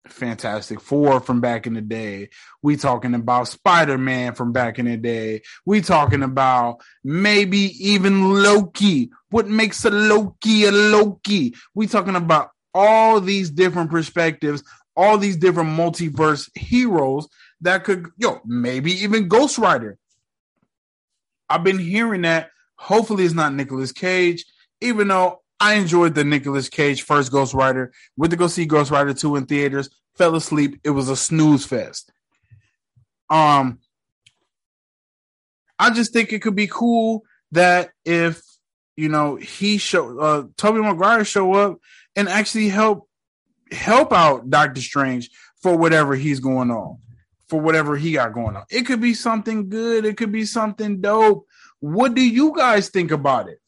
Fantastic 0.08 0.82
Four 0.82 1.20
from 1.20 1.42
back 1.42 1.68
in 1.68 1.74
the 1.74 1.82
day. 1.82 2.30
We 2.62 2.76
talking 2.76 3.14
about 3.14 3.48
Spider 3.48 3.98
Man 3.98 4.34
from 4.34 4.52
back 4.52 4.80
in 4.80 4.86
the 4.86 4.98
day. 4.98 5.42
We 5.66 5.82
talking 5.82 6.24
about 6.24 6.82
maybe 7.04 7.72
even 7.80 8.44
Loki. 8.44 9.12
What 9.30 9.48
makes 9.48 9.86
a 9.86 9.92
Loki 9.92 10.66
a 10.66 10.72
Loki? 10.72 11.54
We 11.76 11.88
talking 11.88 12.16
about 12.16 12.50
all 12.74 13.22
these 13.22 13.50
different 13.50 13.92
perspectives, 13.92 14.64
all 14.96 15.18
these 15.18 15.38
different 15.38 15.70
multiverse 15.70 16.50
heroes 16.56 17.28
that 17.62 17.84
could, 17.84 18.08
yo, 18.18 18.42
maybe 18.46 18.92
even 19.04 19.28
Ghost 19.28 19.58
Rider. 19.58 19.98
I've 21.50 21.64
been 21.64 21.80
hearing 21.80 22.22
that. 22.22 22.50
Hopefully, 22.76 23.26
it's 23.26 23.34
not 23.34 23.54
Nicolas 23.54 23.92
Cage, 23.92 24.46
even 24.80 25.10
though 25.10 25.42
I 25.60 25.76
enjoyed 25.76 26.16
the 26.16 26.24
Nicolas 26.24 26.70
Cage 26.70 27.04
first 27.04 27.32
Ghost 27.32 27.54
Rider. 27.54 27.94
Went 28.18 28.32
to 28.32 28.38
go 28.38 28.48
see 28.48 28.66
Ghost 28.66 28.90
Rider 28.90 29.14
2 29.14 29.36
in 29.36 29.46
theaters, 29.46 29.90
fell 30.16 30.36
asleep. 30.36 30.80
It 30.84 30.90
was 30.90 31.10
a 31.10 31.16
snooze 31.16 31.66
fest. 31.66 32.12
Um, 33.30 33.80
I 35.78 35.92
just 35.92 36.14
think 36.14 36.34
it 36.34 36.42
could 36.42 36.56
be 36.56 36.68
cool 36.68 37.24
that 37.52 37.92
if 38.06 38.42
you 38.96 39.10
know 39.10 39.36
he 39.36 39.78
show 39.78 40.20
uh 40.20 40.44
Tobey 40.58 40.80
Maguire 40.80 41.26
show 41.26 41.54
up 41.54 41.80
and 42.16 42.30
actually 42.30 42.70
help 42.70 43.08
help 43.72 44.14
out 44.14 44.50
Doctor 44.50 44.82
Strange 44.82 45.30
for 45.62 45.78
whatever 45.78 46.16
he's 46.16 46.40
going 46.40 46.72
on, 46.72 46.98
for 47.48 47.60
whatever 47.60 47.98
he 47.98 48.14
got 48.14 48.34
going 48.34 48.56
on. 48.56 48.64
It 48.70 48.86
could 48.86 49.02
be 49.02 49.14
something 49.14 49.70
good, 49.70 50.06
it 50.06 50.18
could 50.18 50.32
be 50.32 50.46
something 50.46 51.02
dope. 51.02 51.46
What 51.80 52.14
do 52.14 52.22
you 52.28 52.56
guys 52.56 52.90
think 52.90 53.12
about 53.12 53.50
it? 53.50 53.60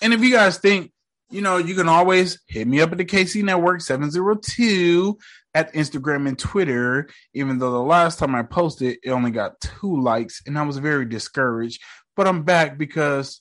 And 0.00 0.12
if 0.12 0.20
you 0.22 0.32
guys 0.32 0.58
think, 0.58 0.92
you 1.30 1.42
know, 1.42 1.58
you 1.58 1.74
can 1.74 1.88
always 1.88 2.40
hit 2.46 2.66
me 2.66 2.80
up 2.80 2.92
at 2.92 2.98
the 2.98 3.04
KC 3.04 3.42
Network 3.42 3.80
702 3.80 5.18
at 5.54 5.72
Instagram 5.74 6.28
and 6.28 6.38
Twitter, 6.38 7.08
even 7.34 7.58
though 7.58 7.72
the 7.72 7.82
last 7.82 8.18
time 8.18 8.34
I 8.34 8.42
posted, 8.42 8.98
it 9.02 9.10
only 9.10 9.30
got 9.30 9.60
two 9.60 10.00
likes 10.00 10.42
and 10.46 10.58
I 10.58 10.62
was 10.62 10.78
very 10.78 11.04
discouraged. 11.04 11.82
But 12.16 12.28
I'm 12.28 12.44
back 12.44 12.78
because 12.78 13.40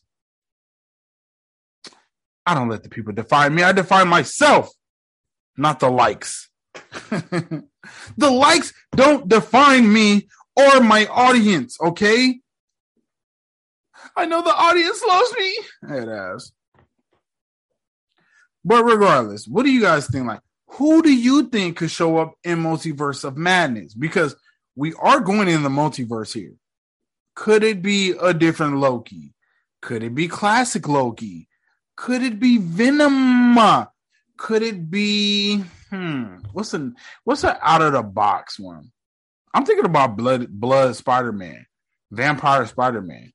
I 2.47 2.53
don't 2.53 2.69
let 2.69 2.81
the 2.81 2.89
people 2.89 3.11
define 3.11 3.53
me. 3.53 3.61
I 3.61 3.73
define 3.73 4.07
myself, 4.07 4.71
not 5.57 5.81
the 5.81 5.89
likes. 5.89 6.49
the 7.09 7.61
likes 8.17 8.73
don't 8.95 9.27
define 9.27 9.91
me 9.91 10.29
or 10.55 10.79
my 10.79 11.07
audience, 11.07 11.77
okay? 11.81 12.39
I 14.15 14.25
know 14.27 14.41
the 14.41 14.55
audience 14.55 15.03
loves 15.05 15.35
me. 15.37 15.57
It 15.89 16.07
has. 16.07 16.53
But 18.63 18.85
regardless, 18.85 19.45
what 19.45 19.63
do 19.63 19.71
you 19.71 19.81
guys 19.81 20.07
think? 20.07 20.25
Like, 20.25 20.39
who 20.69 21.01
do 21.01 21.13
you 21.13 21.49
think 21.49 21.77
could 21.77 21.91
show 21.91 22.17
up 22.17 22.35
in 22.45 22.59
Multiverse 22.59 23.25
of 23.25 23.35
Madness? 23.35 23.93
Because 23.93 24.37
we 24.77 24.93
are 24.93 25.19
going 25.19 25.49
in 25.49 25.63
the 25.63 25.69
multiverse 25.69 26.33
here. 26.33 26.53
Could 27.35 27.63
it 27.63 27.81
be 27.81 28.11
a 28.11 28.33
different 28.33 28.77
Loki? 28.77 29.33
Could 29.81 30.01
it 30.01 30.15
be 30.15 30.29
classic 30.29 30.87
Loki? 30.87 31.46
Could 31.97 32.21
it 32.21 32.39
be 32.39 32.59
Venom? 32.59 33.57
Could 34.37 34.61
it 34.61 34.89
be 34.89 35.63
hmm? 35.89 36.37
What's 36.53 36.73
an 36.73 36.95
what's 37.23 37.43
an 37.43 37.57
out 37.61 37.81
of 37.81 37.93
the 37.93 38.03
box 38.03 38.59
one? 38.59 38.91
I'm 39.53 39.65
thinking 39.65 39.85
about 39.85 40.15
blood 40.15 40.47
blood 40.47 40.95
Spider 40.95 41.31
Man, 41.31 41.65
vampire 42.11 42.65
Spider 42.67 43.01
Man. 43.01 43.33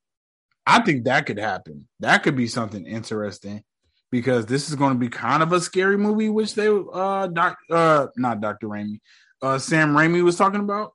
I 0.65 0.81
think 0.81 1.05
that 1.05 1.27
could 1.27 1.39
happen. 1.39 1.89
That 2.01 2.23
could 2.23 2.37
be 2.37 2.47
something 2.47 2.87
interesting 2.87 3.65
because 4.13 4.47
this 4.47 4.69
is 4.69 4.77
going 4.77 4.93
to 4.93 4.99
be 4.99 5.09
kind 5.09 5.43
of 5.43 5.53
a 5.53 5.61
scary 5.61 5.99
movie, 5.99 6.29
which 6.29 6.55
they 6.55 6.69
uh 6.69 7.27
doc 7.27 7.59
uh 7.69 8.07
not 8.17 8.41
Doctor 8.41 8.69
Raimi, 8.69 9.01
uh 9.43 9.59
Sam 9.59 9.93
Raimi 9.93 10.23
was 10.23 10.37
talking 10.37 10.61
about. 10.61 10.93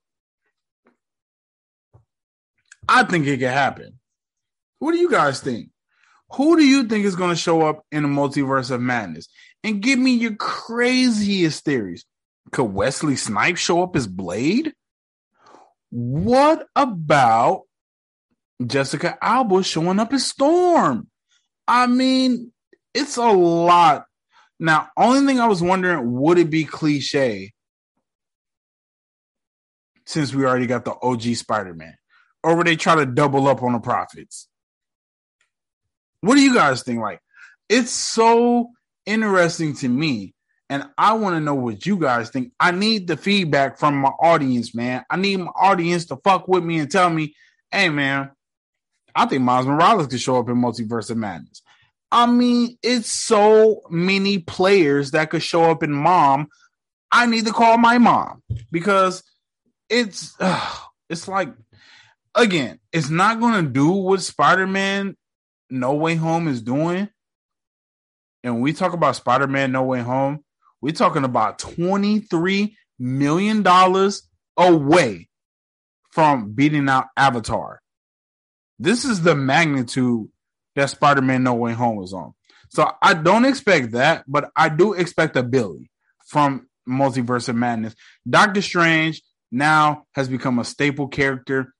I 2.87 3.03
think 3.03 3.27
it 3.27 3.39
could 3.39 3.49
happen. 3.49 3.99
What 4.79 4.93
do 4.93 4.99
you 4.99 5.11
guys 5.11 5.41
think? 5.41 5.69
Who 6.33 6.57
do 6.57 6.65
you 6.65 6.83
think 6.83 7.05
is 7.05 7.15
going 7.15 7.29
to 7.29 7.35
show 7.35 7.61
up 7.61 7.83
in 7.91 8.03
the 8.03 8.09
multiverse 8.09 8.71
of 8.71 8.81
madness? 8.81 9.27
And 9.63 9.81
give 9.81 9.97
me 9.97 10.11
your 10.11 10.35
craziest 10.35 11.63
theories. 11.63 12.05
Could 12.51 12.65
Wesley 12.65 13.15
Snipes 13.15 13.59
show 13.59 13.83
up 13.83 13.95
as 13.95 14.07
Blade? 14.07 14.73
What 15.89 16.67
about 16.75 17.63
Jessica 18.65 19.17
Alba 19.21 19.63
showing 19.63 19.99
up 19.99 20.13
as 20.13 20.25
Storm? 20.25 21.07
I 21.67 21.87
mean, 21.87 22.51
it's 22.93 23.17
a 23.17 23.27
lot. 23.27 24.05
Now, 24.59 24.89
only 24.97 25.25
thing 25.25 25.39
I 25.39 25.47
was 25.47 25.61
wondering, 25.61 26.13
would 26.13 26.37
it 26.37 26.49
be 26.49 26.63
cliche 26.63 27.53
since 30.05 30.33
we 30.33 30.45
already 30.45 30.67
got 30.67 30.85
the 30.85 30.95
OG 31.01 31.21
Spider 31.35 31.73
Man? 31.73 31.95
Or 32.43 32.55
would 32.55 32.67
they 32.67 32.75
try 32.75 32.95
to 32.95 33.05
double 33.05 33.47
up 33.47 33.61
on 33.61 33.73
the 33.73 33.79
profits? 33.79 34.47
What 36.21 36.35
do 36.35 36.41
you 36.41 36.53
guys 36.53 36.83
think? 36.83 36.99
Like, 36.99 37.21
it's 37.69 37.91
so 37.91 38.71
interesting 39.05 39.75
to 39.77 39.89
me. 39.89 40.33
And 40.69 40.85
I 40.97 41.13
want 41.13 41.35
to 41.35 41.39
know 41.39 41.55
what 41.55 41.85
you 41.85 41.97
guys 41.97 42.29
think. 42.29 42.51
I 42.59 42.71
need 42.71 43.07
the 43.07 43.15
feedback 43.15 43.79
from 43.79 43.95
my 43.95 44.09
audience, 44.09 44.75
man. 44.75 45.05
I 45.09 45.15
need 45.15 45.37
my 45.37 45.51
audience 45.55 46.05
to 46.07 46.17
fuck 46.17 46.47
with 46.47 46.63
me 46.63 46.79
and 46.79 46.91
tell 46.91 47.09
me, 47.09 47.35
hey, 47.71 47.87
man, 47.87 48.31
I 49.15 49.25
think 49.25 49.43
Miles 49.43 49.65
Morales 49.65 50.07
could 50.07 50.19
show 50.19 50.37
up 50.37 50.49
in 50.49 50.55
Multiverse 50.55 51.09
of 51.09 51.17
Madness. 51.17 51.61
I 52.11 52.25
mean, 52.25 52.77
it's 52.83 53.11
so 53.11 53.81
many 53.89 54.39
players 54.39 55.11
that 55.11 55.29
could 55.29 55.43
show 55.43 55.63
up 55.63 55.83
in 55.83 55.91
Mom. 55.91 56.47
I 57.11 57.25
need 57.25 57.45
to 57.45 57.53
call 57.53 57.77
my 57.77 57.97
mom 57.97 58.43
because 58.71 59.23
it's 59.89 60.35
it's 61.09 61.27
like 61.27 61.53
again, 62.35 62.79
it's 62.91 63.09
not 63.09 63.39
going 63.39 63.65
to 63.65 63.71
do 63.71 63.89
what 63.89 64.21
Spider 64.21 64.67
Man 64.67 65.15
No 65.69 65.93
Way 65.93 66.15
Home 66.15 66.47
is 66.47 66.61
doing. 66.61 67.09
And 68.43 68.55
when 68.55 68.63
we 68.63 68.73
talk 68.73 68.93
about 68.93 69.15
Spider 69.15 69.47
Man 69.47 69.71
No 69.71 69.83
Way 69.83 70.01
Home, 70.01 70.43
we're 70.81 70.93
talking 70.93 71.23
about 71.23 71.59
$23 71.59 72.73
million 72.99 73.65
away 74.57 75.29
from 76.11 76.51
beating 76.53 76.89
out 76.89 77.07
Avatar. 77.15 77.81
This 78.79 79.05
is 79.05 79.21
the 79.21 79.35
magnitude 79.35 80.27
that 80.75 80.89
Spider 80.89 81.21
Man 81.21 81.43
No 81.43 81.55
Way 81.55 81.73
Home 81.73 81.97
was 81.97 82.13
on. 82.13 82.33
So 82.69 82.91
I 83.01 83.13
don't 83.13 83.45
expect 83.45 83.91
that, 83.91 84.23
but 84.27 84.51
I 84.55 84.69
do 84.69 84.93
expect 84.93 85.35
a 85.35 85.43
Billy 85.43 85.89
from 86.25 86.67
Multiverse 86.87 87.49
of 87.49 87.55
Madness. 87.55 87.95
Doctor 88.29 88.61
Strange 88.61 89.21
now 89.51 90.03
has 90.13 90.27
become 90.27 90.59
a 90.59 90.65
staple 90.65 91.07
character. 91.07 91.73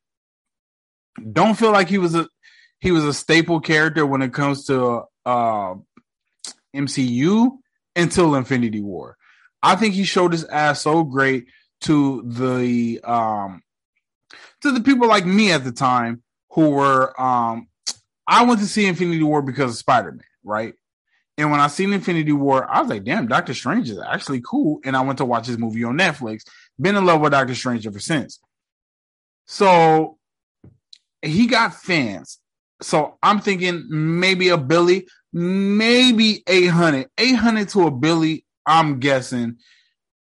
Don't 1.31 1.55
feel 1.55 1.71
like 1.71 1.89
he 1.89 1.97
was 1.97 2.15
a 2.15 2.27
he 2.79 2.91
was 2.91 3.03
a 3.05 3.13
staple 3.13 3.59
character 3.59 4.05
when 4.05 4.21
it 4.21 4.33
comes 4.33 4.65
to 4.65 5.03
uh, 5.25 5.75
MCU 6.75 7.57
until 7.95 8.35
Infinity 8.35 8.81
War. 8.81 9.17
I 9.61 9.75
think 9.75 9.93
he 9.93 10.03
showed 10.03 10.31
his 10.31 10.45
ass 10.45 10.81
so 10.81 11.03
great 11.03 11.47
to 11.81 12.23
the 12.25 12.99
um 13.03 13.61
to 14.61 14.71
the 14.71 14.81
people 14.81 15.07
like 15.07 15.25
me 15.25 15.51
at 15.51 15.63
the 15.63 15.71
time 15.71 16.23
who 16.51 16.69
were 16.71 17.19
um 17.19 17.67
I 18.27 18.45
went 18.45 18.59
to 18.59 18.67
see 18.67 18.85
Infinity 18.85 19.23
War 19.23 19.41
because 19.41 19.71
of 19.71 19.77
Spider-Man, 19.77 20.25
right? 20.43 20.73
And 21.37 21.51
when 21.51 21.59
I 21.59 21.67
seen 21.67 21.93
Infinity 21.93 22.33
War, 22.33 22.67
I 22.69 22.81
was 22.81 22.89
like, 22.89 23.03
damn, 23.03 23.27
Doctor 23.27 23.53
Strange 23.53 23.89
is 23.89 23.99
actually 23.99 24.41
cool. 24.41 24.79
And 24.83 24.97
I 24.97 25.01
went 25.01 25.19
to 25.19 25.25
watch 25.25 25.45
his 25.45 25.57
movie 25.57 25.83
on 25.83 25.97
Netflix. 25.97 26.41
Been 26.79 26.95
in 26.95 27.05
love 27.05 27.21
with 27.21 27.31
Doctor 27.31 27.55
Strange 27.55 27.85
ever 27.85 27.99
since. 27.99 28.39
So 29.45 30.17
he 31.21 31.47
got 31.47 31.75
fans. 31.75 32.39
So 32.81 33.17
I'm 33.23 33.39
thinking 33.39 33.85
maybe 33.89 34.49
a 34.49 34.57
Billy, 34.57 35.07
maybe 35.33 36.43
800. 36.47 37.07
800 37.17 37.69
to 37.69 37.87
a 37.87 37.91
Billy, 37.91 38.45
I'm 38.65 38.99
guessing 38.99 39.57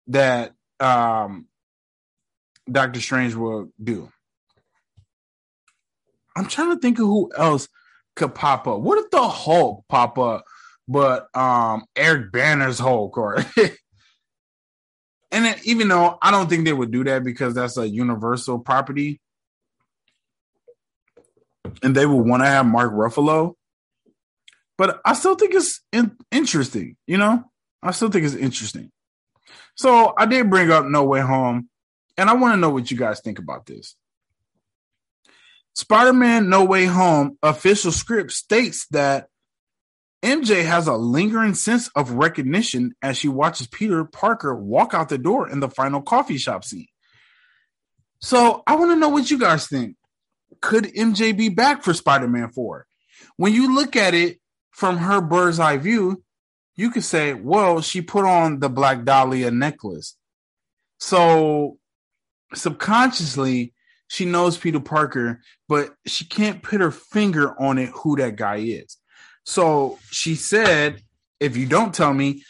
that 0.08 0.54
um 0.80 1.48
Doctor 2.70 3.02
Strange 3.02 3.36
will 3.36 3.72
do. 3.82 4.10
I'm 6.36 6.48
trying 6.48 6.72
to 6.76 6.80
think 6.80 7.00
of 7.00 7.06
who 7.06 7.32
else 7.38 7.68
could 8.16 8.36
pop 8.36 8.68
up. 8.68 8.80
What 8.82 8.98
if 8.98 9.10
the 9.12 9.28
Hulk 9.28 9.86
pop 9.88 10.18
up? 10.18 10.46
but 10.88 11.36
um 11.36 11.86
Eric 11.96 12.32
Bana's 12.32 12.80
Hulk 12.80 13.18
or 13.18 13.38
and 15.32 15.46
then, 15.46 15.56
even 15.64 15.88
though 15.88 16.18
I 16.22 16.32
don't 16.32 16.50
think 16.50 16.66
they 16.66 16.74
would 16.74 16.92
do 16.92 17.04
that 17.06 17.24
because 17.24 17.56
that's 17.56 17.78
a 17.78 17.88
universal 17.88 18.60
property 18.60 19.20
and 21.84 21.96
they 21.96 22.06
would 22.06 22.28
want 22.28 22.44
to 22.44 22.48
have 22.48 22.66
Mark 22.66 22.92
Ruffalo 22.94 23.56
but 24.78 25.02
I 25.06 25.14
still 25.14 25.36
think 25.36 25.54
it's 25.54 25.82
in- 25.92 26.18
interesting, 26.32 26.98
you 27.08 27.18
know? 27.18 27.44
I 27.82 27.92
still 27.92 28.10
think 28.10 28.26
it's 28.26 28.36
interesting. 28.36 28.92
So 29.76 30.14
I 30.18 30.26
did 30.26 30.50
bring 30.50 30.72
up 30.72 30.86
No 30.86 31.04
Way 31.04 31.22
Home 31.22 31.70
and 32.18 32.30
I 32.30 32.34
want 32.34 32.54
to 32.54 32.60
know 32.60 32.70
what 32.70 32.90
you 32.92 32.98
guys 32.98 33.22
think 33.22 33.40
about 33.40 33.66
this. 33.66 33.96
Spider 35.76 36.14
Man 36.14 36.50
No 36.50 36.64
Way 36.64 36.86
Home 36.86 37.38
official 37.44 37.92
script 37.92 38.32
states 38.32 38.88
that 38.92 39.28
MJ 40.24 40.66
has 40.66 40.88
a 40.88 40.96
lingering 40.96 41.54
sense 41.54 41.90
of 41.96 42.12
recognition 42.12 42.96
as 43.02 43.18
she 43.18 43.28
watches 43.28 43.68
Peter 43.68 44.04
Parker 44.06 44.56
walk 44.56 44.94
out 44.94 45.10
the 45.10 45.18
door 45.18 45.50
in 45.50 45.60
the 45.60 45.70
final 45.70 46.02
coffee 46.02 46.38
shop 46.38 46.64
scene. 46.64 46.88
So 48.20 48.64
I 48.66 48.76
want 48.76 48.92
to 48.92 48.96
know 48.96 49.10
what 49.10 49.30
you 49.30 49.38
guys 49.38 49.68
think. 49.68 49.98
Could 50.66 50.86
MJ 50.96 51.38
be 51.38 51.50
back 51.50 51.84
for 51.84 51.94
Spider 51.94 52.28
Man 52.28 52.50
4? 52.50 52.88
When 53.38 53.54
you 53.54 53.76
look 53.76 53.96
at 53.96 54.16
it 54.16 54.40
from 54.72 54.98
her 54.98 55.22
bird's 55.22 55.60
eye 55.60 55.78
view, 55.78 56.24
you 56.76 56.90
could 56.90 57.04
say, 57.04 57.36
well, 57.36 57.82
she 57.82 58.02
put 58.02 58.26
on 58.26 58.60
the 58.60 58.68
Black 58.68 59.04
Dahlia 59.04 59.52
necklace. 59.52 60.18
So 61.00 61.78
subconsciously, 62.56 63.76
she 64.08 64.26
knows 64.26 64.58
Peter 64.58 64.80
Parker, 64.80 65.40
but 65.70 65.94
she 66.08 66.26
can't 66.26 66.64
put 66.64 66.82
her 66.82 66.90
finger 66.90 67.54
on 67.62 67.78
it 67.78 67.90
who 67.90 68.16
that 68.16 68.36
guy 68.36 68.56
is. 68.56 68.98
So 69.44 70.00
she 70.10 70.34
said, 70.34 71.00
if 71.40 71.56
you 71.56 71.68
don't 71.68 71.94
tell 71.94 72.12
me 72.12 72.44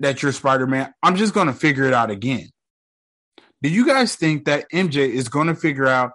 that 0.00 0.22
you're 0.22 0.32
Spider 0.32 0.66
Man, 0.66 0.94
I'm 1.02 1.16
just 1.16 1.34
going 1.34 1.48
to 1.48 1.52
figure 1.52 1.84
it 1.84 1.92
out 1.92 2.10
again. 2.10 2.48
Do 3.62 3.68
you 3.68 3.86
guys 3.86 4.16
think 4.16 4.46
that 4.46 4.70
MJ 4.72 5.10
is 5.10 5.28
going 5.28 5.48
to 5.48 5.54
figure 5.54 5.86
out 5.86 6.12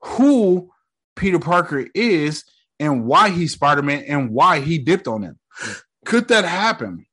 who 0.00 0.70
Peter 1.16 1.38
Parker 1.38 1.86
is 1.94 2.44
and 2.80 3.06
why 3.06 3.30
he's 3.30 3.52
Spider 3.52 3.82
Man 3.82 4.04
and 4.04 4.30
why 4.30 4.60
he 4.60 4.78
dipped 4.78 5.08
on 5.08 5.22
him? 5.22 5.38
Could 6.04 6.28
that 6.28 6.44
happen? 6.44 7.06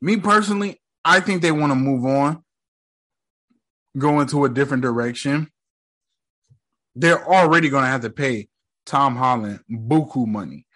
Me 0.00 0.16
personally, 0.16 0.80
I 1.04 1.20
think 1.20 1.42
they 1.42 1.52
want 1.52 1.70
to 1.70 1.76
move 1.76 2.04
on, 2.04 2.42
go 3.96 4.20
into 4.20 4.44
a 4.44 4.48
different 4.48 4.82
direction. 4.82 5.50
They're 6.94 7.26
already 7.26 7.68
going 7.68 7.84
to 7.84 7.90
have 7.90 8.02
to 8.02 8.10
pay 8.10 8.48
Tom 8.86 9.16
Holland 9.16 9.60
buku 9.70 10.26
money. 10.26 10.66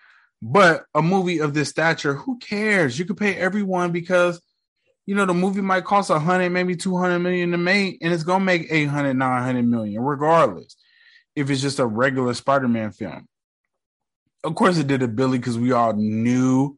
But 0.41 0.85
a 0.95 1.03
movie 1.03 1.39
of 1.39 1.55
this 1.55 1.69
stature, 1.69 2.15
who 2.15 2.39
cares? 2.39 2.99
You 2.99 3.05
could 3.05 3.17
pay 3.17 3.37
everyone 3.37 3.93
because 3.93 4.41
you 5.07 5.15
know 5.15 5.25
the 5.25 5.35
movie 5.35 5.61
might 5.61 5.85
cost 5.85 6.11
a 6.11 6.19
hundred, 6.19 6.51
maybe 6.51 6.75
two 6.75 6.97
hundred 6.97 7.21
million 7.21 7.53
to 7.53 7.59
make, 7.59 7.99
and 8.03 8.13
it's 8.13 8.25
gonna 8.25 8.45
make 8.45 8.67
800, 8.69 9.15
900 9.15 9.63
million, 9.65 10.03
regardless. 10.03 10.77
If 11.35 11.51
it's 11.51 11.63
just 11.63 11.79
a 11.79 11.87
regular 11.87 12.35
Spider-Man 12.35 12.93
film. 12.93 13.27
Of 14.45 14.55
course, 14.55 14.77
it 14.79 14.87
did 14.87 15.03
a 15.03 15.09
Billy 15.09 15.39
because 15.39 15.59
we 15.59 15.73
all 15.73 15.93
knew 15.95 16.77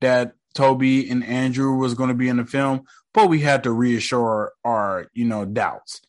that 0.00 0.34
Tobey 0.54 1.08
and 1.10 1.24
Andrew 1.24 1.76
was 1.76 1.94
going 1.94 2.08
to 2.08 2.14
be 2.14 2.28
in 2.28 2.36
the 2.36 2.44
film, 2.44 2.82
but 3.14 3.28
we 3.28 3.40
had 3.40 3.64
to 3.64 3.72
reassure 3.72 4.52
our, 4.64 5.06
you 5.14 5.24
know, 5.24 5.44
doubts. 5.44 6.02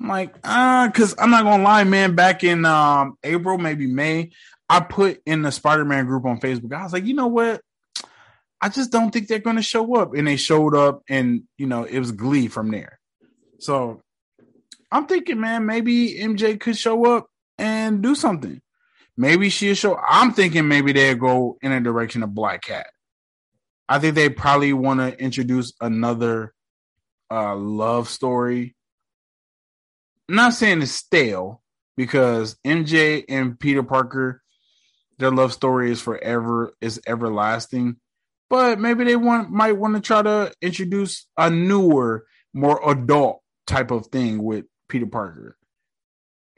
I'm 0.00 0.08
like, 0.08 0.36
ah, 0.44 0.84
uh, 0.84 0.86
because 0.86 1.14
I'm 1.18 1.30
not 1.30 1.42
gonna 1.44 1.62
lie, 1.62 1.84
man. 1.84 2.14
Back 2.14 2.44
in 2.44 2.64
um 2.64 3.18
April, 3.24 3.58
maybe 3.58 3.86
May, 3.86 4.30
I 4.68 4.80
put 4.80 5.20
in 5.26 5.42
the 5.42 5.50
Spider 5.50 5.84
Man 5.84 6.06
group 6.06 6.24
on 6.24 6.40
Facebook. 6.40 6.72
I 6.72 6.84
was 6.84 6.92
like, 6.92 7.04
you 7.04 7.14
know 7.14 7.26
what? 7.26 7.62
I 8.60 8.68
just 8.68 8.90
don't 8.90 9.10
think 9.10 9.28
they're 9.28 9.38
going 9.38 9.56
to 9.56 9.62
show 9.62 9.96
up. 9.96 10.14
And 10.14 10.26
they 10.26 10.36
showed 10.36 10.74
up, 10.74 11.02
and 11.08 11.42
you 11.56 11.66
know, 11.66 11.84
it 11.84 11.98
was 11.98 12.12
glee 12.12 12.48
from 12.48 12.70
there. 12.70 12.98
So 13.58 14.00
I'm 14.90 15.06
thinking, 15.06 15.40
man, 15.40 15.66
maybe 15.66 16.18
MJ 16.18 16.58
could 16.58 16.76
show 16.76 17.16
up 17.16 17.28
and 17.58 18.02
do 18.02 18.14
something. 18.14 18.60
Maybe 19.16 19.50
she'll 19.50 19.74
show. 19.74 19.96
I'm 19.96 20.32
thinking 20.32 20.68
maybe 20.68 20.92
they'll 20.92 21.16
go 21.16 21.58
in 21.60 21.72
a 21.72 21.80
direction 21.80 22.22
of 22.22 22.34
Black 22.34 22.62
Cat. 22.62 22.86
I 23.88 23.98
think 23.98 24.14
they 24.14 24.28
probably 24.28 24.72
want 24.72 25.00
to 25.00 25.18
introduce 25.20 25.72
another 25.80 26.54
uh, 27.30 27.56
love 27.56 28.08
story. 28.08 28.76
I'm 30.28 30.36
not 30.36 30.54
saying 30.54 30.82
it's 30.82 30.92
stale 30.92 31.62
because 31.96 32.56
MJ 32.64 33.24
and 33.28 33.58
Peter 33.58 33.82
Parker 33.82 34.42
their 35.18 35.30
love 35.30 35.52
story 35.52 35.90
is 35.90 36.00
forever 36.00 36.72
is 36.80 37.00
everlasting. 37.06 37.96
But 38.48 38.78
maybe 38.78 39.04
they 39.04 39.16
want 39.16 39.50
might 39.50 39.76
want 39.76 39.94
to 39.94 40.00
try 40.00 40.22
to 40.22 40.52
introduce 40.62 41.26
a 41.36 41.50
newer, 41.50 42.24
more 42.54 42.80
adult 42.90 43.42
type 43.66 43.90
of 43.90 44.06
thing 44.06 44.42
with 44.42 44.64
Peter 44.88 45.06
Parker. 45.06 45.56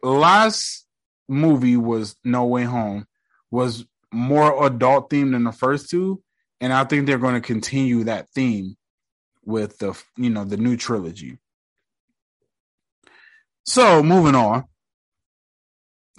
Last 0.02 0.86
movie 1.28 1.76
was 1.76 2.16
No 2.24 2.46
Way 2.46 2.64
Home 2.64 3.06
was 3.50 3.84
more 4.12 4.66
adult 4.66 5.10
themed 5.10 5.32
than 5.32 5.44
the 5.44 5.52
first 5.52 5.90
two, 5.90 6.22
and 6.60 6.72
I 6.72 6.84
think 6.84 7.06
they're 7.06 7.18
going 7.18 7.34
to 7.34 7.40
continue 7.40 8.04
that 8.04 8.28
theme 8.30 8.76
with 9.44 9.78
the 9.78 10.00
you 10.16 10.30
know 10.30 10.44
the 10.44 10.56
new 10.56 10.76
trilogy. 10.76 11.38
So 13.64 14.02
moving 14.02 14.34
on, 14.34 14.64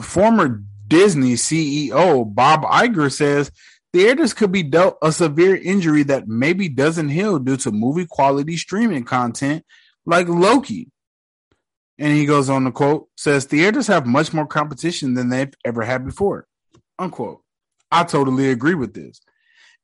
former 0.01 0.63
Disney 0.87 1.33
CEO 1.33 2.33
Bob 2.33 2.63
Iger 2.63 3.11
says 3.11 3.51
theaters 3.93 4.33
could 4.33 4.51
be 4.51 4.63
dealt 4.63 4.97
a 5.01 5.11
severe 5.11 5.55
injury 5.55 6.03
that 6.03 6.27
maybe 6.27 6.69
doesn't 6.69 7.09
heal 7.09 7.39
due 7.39 7.57
to 7.57 7.71
movie 7.71 8.07
quality 8.09 8.57
streaming 8.57 9.03
content 9.03 9.65
like 10.05 10.27
Loki. 10.27 10.89
And 12.01 12.11
he 12.11 12.25
goes 12.25 12.49
on 12.49 12.63
to 12.63 12.71
quote, 12.71 13.09
says 13.15 13.45
theaters 13.45 13.85
have 13.85 14.07
much 14.07 14.33
more 14.33 14.47
competition 14.47 15.13
than 15.13 15.29
they've 15.29 15.53
ever 15.63 15.83
had 15.83 16.03
before. 16.03 16.47
Unquote. 16.97 17.43
I 17.91 18.05
totally 18.05 18.49
agree 18.49 18.73
with 18.73 18.95
this. 18.95 19.21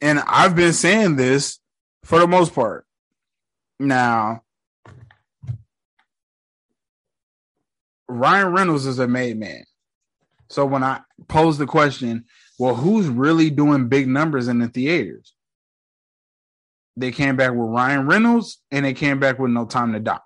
And 0.01 0.21
I've 0.25 0.55
been 0.55 0.73
saying 0.73 1.17
this 1.17 1.59
for 2.03 2.17
the 2.17 2.25
most 2.25 2.55
part. 2.55 2.87
Now, 3.79 4.41
Ryan 8.07 8.51
Reynolds 8.51 8.87
is 8.87 8.97
a 8.97 9.07
made 9.07 9.37
man. 9.37 9.63
So 10.49 10.65
when 10.65 10.83
I 10.83 11.01
pose 11.27 11.59
the 11.59 11.67
question, 11.67 12.25
well, 12.57 12.73
who's 12.73 13.05
really 13.05 13.51
doing 13.51 13.89
big 13.89 14.07
numbers 14.07 14.47
in 14.47 14.57
the 14.57 14.69
theaters? 14.69 15.35
They 16.95 17.11
came 17.11 17.35
back 17.35 17.51
with 17.51 17.69
Ryan 17.69 18.07
Reynolds 18.07 18.59
and 18.71 18.83
they 18.83 18.93
came 18.93 19.19
back 19.19 19.37
with 19.37 19.51
No 19.51 19.65
Time 19.65 19.93
to 19.93 19.99
Die. 19.99 20.17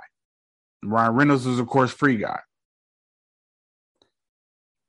Ryan 0.83 1.13
Reynolds 1.13 1.45
was, 1.45 1.59
of 1.59 1.67
course, 1.67 1.91
Free 1.91 2.17
Guy. 2.17 2.39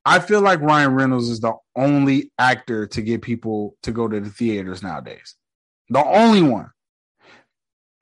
I 0.05 0.19
feel 0.19 0.41
like 0.41 0.59
Ryan 0.59 0.95
Reynolds 0.95 1.29
is 1.29 1.39
the 1.39 1.53
only 1.75 2.31
actor 2.37 2.87
to 2.87 3.01
get 3.01 3.21
people 3.21 3.75
to 3.83 3.91
go 3.91 4.07
to 4.07 4.19
the 4.19 4.29
theaters 4.29 4.83
nowadays. 4.83 5.35
The 5.89 6.03
only 6.03 6.41
one. 6.41 6.71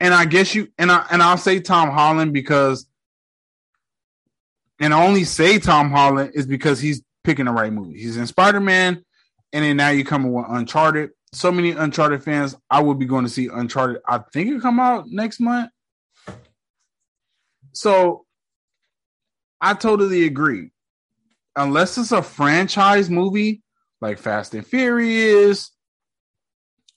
And 0.00 0.12
I 0.12 0.24
guess 0.24 0.54
you 0.54 0.68
and 0.78 0.90
I 0.90 1.06
and 1.12 1.22
I'll 1.22 1.38
say 1.38 1.60
Tom 1.60 1.90
Holland 1.90 2.32
because 2.32 2.86
and 4.80 4.92
I 4.92 5.06
only 5.06 5.22
say 5.22 5.60
Tom 5.60 5.90
Holland 5.92 6.32
is 6.34 6.44
because 6.44 6.80
he's 6.80 7.02
picking 7.22 7.44
the 7.44 7.52
right 7.52 7.72
movie. 7.72 8.00
He's 8.00 8.16
in 8.16 8.26
Spider 8.26 8.58
Man, 8.58 9.04
and 9.52 9.64
then 9.64 9.76
now 9.76 9.90
you 9.90 10.04
come 10.04 10.30
with 10.32 10.46
Uncharted. 10.48 11.10
So 11.32 11.52
many 11.52 11.70
Uncharted 11.70 12.24
fans. 12.24 12.56
I 12.68 12.82
would 12.82 12.98
be 12.98 13.06
going 13.06 13.24
to 13.24 13.30
see 13.30 13.46
Uncharted. 13.46 14.02
I 14.08 14.18
think 14.32 14.50
it 14.50 14.60
come 14.60 14.80
out 14.80 15.06
next 15.06 15.38
month. 15.38 15.70
So 17.72 18.24
I 19.60 19.74
totally 19.74 20.24
agree. 20.24 20.70
Unless 21.56 21.98
it's 21.98 22.12
a 22.12 22.22
franchise 22.22 23.10
movie 23.10 23.62
like 24.00 24.18
Fast 24.18 24.54
and 24.54 24.66
Furious, 24.66 25.70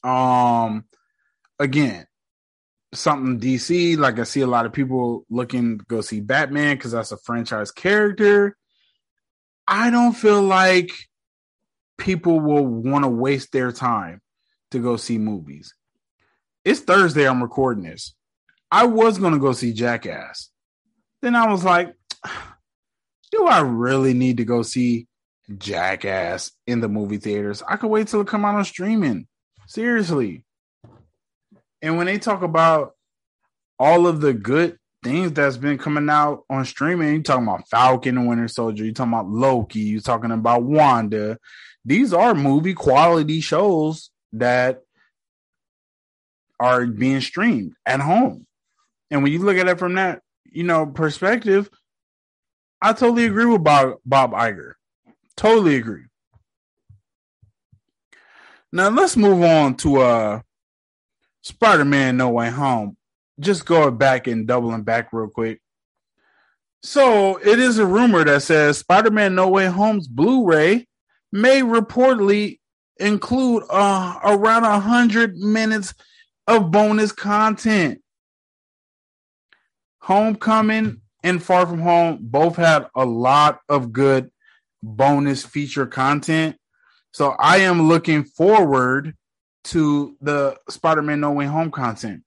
um, 0.04 0.86
again, 1.60 2.08
something 2.94 3.40
DC. 3.40 3.98
Like 3.98 4.20
I 4.20 4.24
see 4.24 4.42
a 4.42 4.48
lot 4.48 4.66
of 4.66 4.74
people 4.74 5.26
looking 5.30 5.80
to 5.80 5.86
go 5.86 6.02
see 6.02 6.22
Batman 6.22 6.78
because 6.78 6.92
that's 6.92 7.12
a 7.12 7.18
franchise 7.18 7.72
character. 7.72 8.56
I 9.68 9.90
don't 9.90 10.14
feel 10.14 10.42
like 10.42 10.92
people 11.98 12.40
will 12.40 12.66
want 12.66 13.04
to 13.04 13.10
waste 13.10 13.52
their 13.52 13.72
time 13.72 14.22
to 14.72 14.80
go 14.80 14.98
see 14.98 15.18
movies. 15.18 15.74
It's 16.64 16.80
Thursday. 16.80 17.28
I'm 17.28 17.42
recording 17.42 17.84
this. 17.84 18.16
I 18.72 18.86
was 18.86 19.18
to 19.34 19.40
go 19.40 19.54
see 19.54 19.74
Jackass. 19.74 20.50
Then 21.22 21.36
I 21.36 21.50
was 21.52 21.64
like, 21.64 21.96
do 23.32 23.46
I 23.48 23.62
really 23.62 24.14
need 24.14 24.38
to 24.38 24.46
go 24.46 24.62
see 24.62 25.08
Jackass 25.58 26.52
in 26.68 26.82
the 26.82 26.90
movie 26.90 27.18
theaters? 27.18 27.64
I 27.68 27.78
could 27.78 27.90
wait 27.90 28.08
till 28.08 28.22
it 28.22 28.28
come 28.28 28.46
out 28.46 28.56
on 28.56 28.66
streaming. 28.66 29.28
Seriously. 29.68 30.44
And 31.82 31.98
when 31.98 32.08
they 32.08 32.18
talk 32.18 32.42
about 32.42 32.96
all 33.80 34.08
of 34.08 34.22
the 34.22 34.34
good 34.34 34.78
things 35.06 35.34
that's 35.34 35.58
been 35.58 35.78
coming 35.78 36.10
out 36.10 36.44
on 36.50 36.66
streaming. 36.66 37.14
You 37.14 37.22
talking 37.22 37.44
about 37.44 37.70
Falcon 37.70 38.18
and 38.18 38.28
Winter 38.28 38.48
Soldier. 38.48 38.84
You 38.84 38.92
talking 38.92 39.14
about 39.14 39.30
Loki. 39.30 39.80
You 39.80 40.00
talking 40.02 40.32
about 40.32 40.64
Wanda. 40.64 41.38
These 41.86 42.12
are 42.12 42.34
movie 42.34 42.74
quality 42.74 43.40
shows 43.40 44.10
that 44.34 44.82
are 46.60 46.88
being 46.88 47.22
streamed 47.22 47.74
at 47.86 48.00
home. 48.00 48.48
And 49.12 49.22
when 49.22 49.32
you 49.32 49.40
look 49.40 49.58
at 49.58 49.68
it 49.68 49.78
from 49.78 49.94
that, 49.94 50.22
you 50.56 50.64
know, 50.64 50.86
perspective, 50.86 51.70
I 52.82 52.94
totally 52.94 53.26
agree 53.26 53.46
with 53.46 53.64
Bob 53.64 53.98
Bob 54.06 54.32
Iger. 54.32 54.74
Totally 55.36 55.76
agree. 55.76 56.06
Now 58.72 58.90
let's 58.90 59.18
move 59.18 59.44
on 59.44 59.76
to 59.78 59.98
uh 59.98 60.42
Spider-Man 61.44 62.18
No 62.18 62.30
Way 62.30 62.50
Home 62.50 62.98
just 63.40 63.66
going 63.66 63.98
back 63.98 64.28
and 64.28 64.48
doubling 64.48 64.84
back 64.84 65.12
real 65.12 65.28
quick. 65.28 65.62
So 66.82 67.38
it 67.38 67.60
is 67.60 67.78
a 67.78 67.86
rumor 67.86 68.24
that 68.24 68.44
says 68.44 68.78
Spider-Man 68.78 69.36
No 69.36 69.50
Way 69.50 69.66
Home's 69.68 70.08
Blu-ray 70.08 70.88
may 71.32 71.62
reportedly 71.62 72.60
include 72.98 73.64
uh, 73.70 74.20
around 74.24 74.64
a 74.64 74.80
hundred 74.80 75.36
minutes 75.36 75.94
of 76.48 76.72
bonus 76.72 77.12
content. 77.12 78.02
Homecoming 80.06 81.02
and 81.24 81.42
Far 81.42 81.66
From 81.66 81.80
Home 81.80 82.20
both 82.22 82.58
had 82.58 82.86
a 82.96 83.04
lot 83.04 83.62
of 83.68 83.92
good 83.92 84.30
bonus 84.84 85.44
feature 85.44 85.88
content. 85.88 86.58
So 87.12 87.32
I 87.40 87.62
am 87.62 87.88
looking 87.88 88.24
forward 88.24 89.16
to 89.64 90.16
the 90.22 90.58
Spider-Man 90.70 91.22
No 91.22 91.32
Way 91.32 91.48
Home 91.48 91.72
content. 91.72 92.22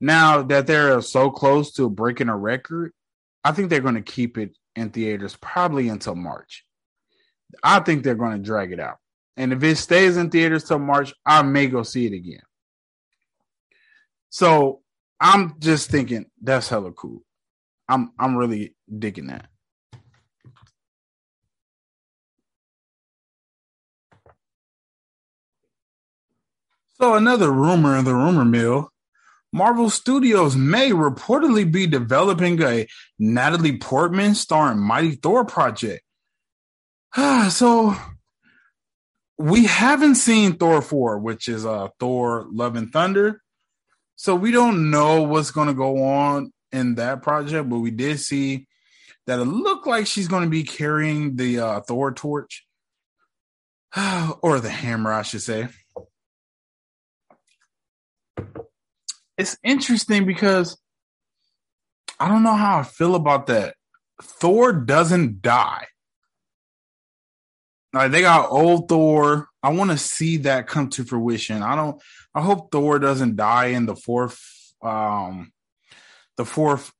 Now 0.00 0.40
that 0.44 0.66
they're 0.66 1.02
so 1.02 1.30
close 1.30 1.74
to 1.74 1.90
breaking 1.90 2.30
a 2.30 2.36
record, 2.38 2.92
I 3.44 3.52
think 3.52 3.68
they're 3.68 3.80
going 3.80 3.96
to 3.96 4.00
keep 4.00 4.38
it 4.38 4.56
in 4.74 4.88
theaters 4.88 5.36
probably 5.36 5.90
until 5.90 6.14
March. 6.14 6.64
I 7.62 7.80
think 7.80 8.02
they're 8.02 8.14
going 8.14 8.38
to 8.38 8.42
drag 8.42 8.72
it 8.72 8.80
out. 8.80 8.96
And 9.36 9.52
if 9.52 9.62
it 9.62 9.76
stays 9.76 10.16
in 10.16 10.30
theaters 10.30 10.64
till 10.64 10.78
March, 10.78 11.12
I 11.26 11.42
may 11.42 11.66
go 11.66 11.82
see 11.82 12.06
it 12.06 12.14
again. 12.14 12.40
So 14.30 14.80
I'm 15.20 15.56
just 15.58 15.90
thinking 15.90 16.26
that's 16.40 16.68
hella 16.68 16.92
cool. 16.92 17.22
I'm 17.88 18.12
I'm 18.18 18.36
really 18.36 18.74
digging 18.98 19.26
that. 19.26 19.46
So 27.00 27.14
another 27.14 27.50
rumor 27.50 27.96
in 27.96 28.04
the 28.04 28.14
rumor 28.14 28.44
mill 28.44 28.90
Marvel 29.52 29.90
Studios 29.90 30.56
may 30.56 30.90
reportedly 30.90 31.70
be 31.70 31.86
developing 31.86 32.62
a 32.62 32.86
Natalie 33.18 33.78
Portman 33.78 34.34
starring 34.34 34.78
Mighty 34.78 35.12
Thor 35.12 35.44
project. 35.44 36.02
so 37.48 37.96
we 39.38 39.64
haven't 39.64 40.16
seen 40.16 40.56
Thor 40.56 40.80
4, 40.80 41.18
which 41.18 41.48
is 41.48 41.66
uh 41.66 41.88
Thor 41.98 42.46
Love 42.52 42.76
and 42.76 42.92
Thunder. 42.92 43.39
So 44.20 44.34
we 44.34 44.50
don't 44.50 44.90
know 44.90 45.22
what's 45.22 45.50
going 45.50 45.68
to 45.68 45.72
go 45.72 46.04
on 46.04 46.52
in 46.72 46.96
that 46.96 47.22
project, 47.22 47.70
but 47.70 47.78
we 47.78 47.90
did 47.90 48.20
see 48.20 48.66
that 49.26 49.38
it 49.38 49.46
looked 49.46 49.86
like 49.86 50.06
she's 50.06 50.28
going 50.28 50.44
to 50.44 50.50
be 50.50 50.62
carrying 50.62 51.36
the 51.36 51.60
uh, 51.60 51.80
Thor 51.80 52.12
torch 52.12 52.66
or 54.42 54.60
the 54.60 54.68
hammer, 54.68 55.10
I 55.10 55.22
should 55.22 55.40
say. 55.40 55.68
it's 59.38 59.56
interesting 59.64 60.26
because 60.26 60.76
I 62.18 62.28
don't 62.28 62.42
know 62.42 62.56
how 62.56 62.80
I 62.80 62.82
feel 62.82 63.14
about 63.14 63.46
that. 63.46 63.74
Thor 64.20 64.74
doesn't 64.74 65.40
die. 65.40 65.86
Like 67.94 68.10
they 68.10 68.20
got 68.20 68.50
old 68.50 68.86
Thor. 68.90 69.48
I 69.62 69.70
want 69.70 69.90
to 69.90 69.98
see 69.98 70.38
that 70.38 70.66
come 70.66 70.88
to 70.90 71.04
fruition. 71.04 71.62
I 71.62 71.76
don't. 71.76 72.00
I 72.34 72.40
hope 72.40 72.70
Thor 72.70 72.98
doesn't 72.98 73.36
die 73.36 73.66
in 73.66 73.86
the 73.86 73.96
fourth, 73.96 74.40
um, 74.82 75.52
the 76.36 76.44
fourth 76.44 76.92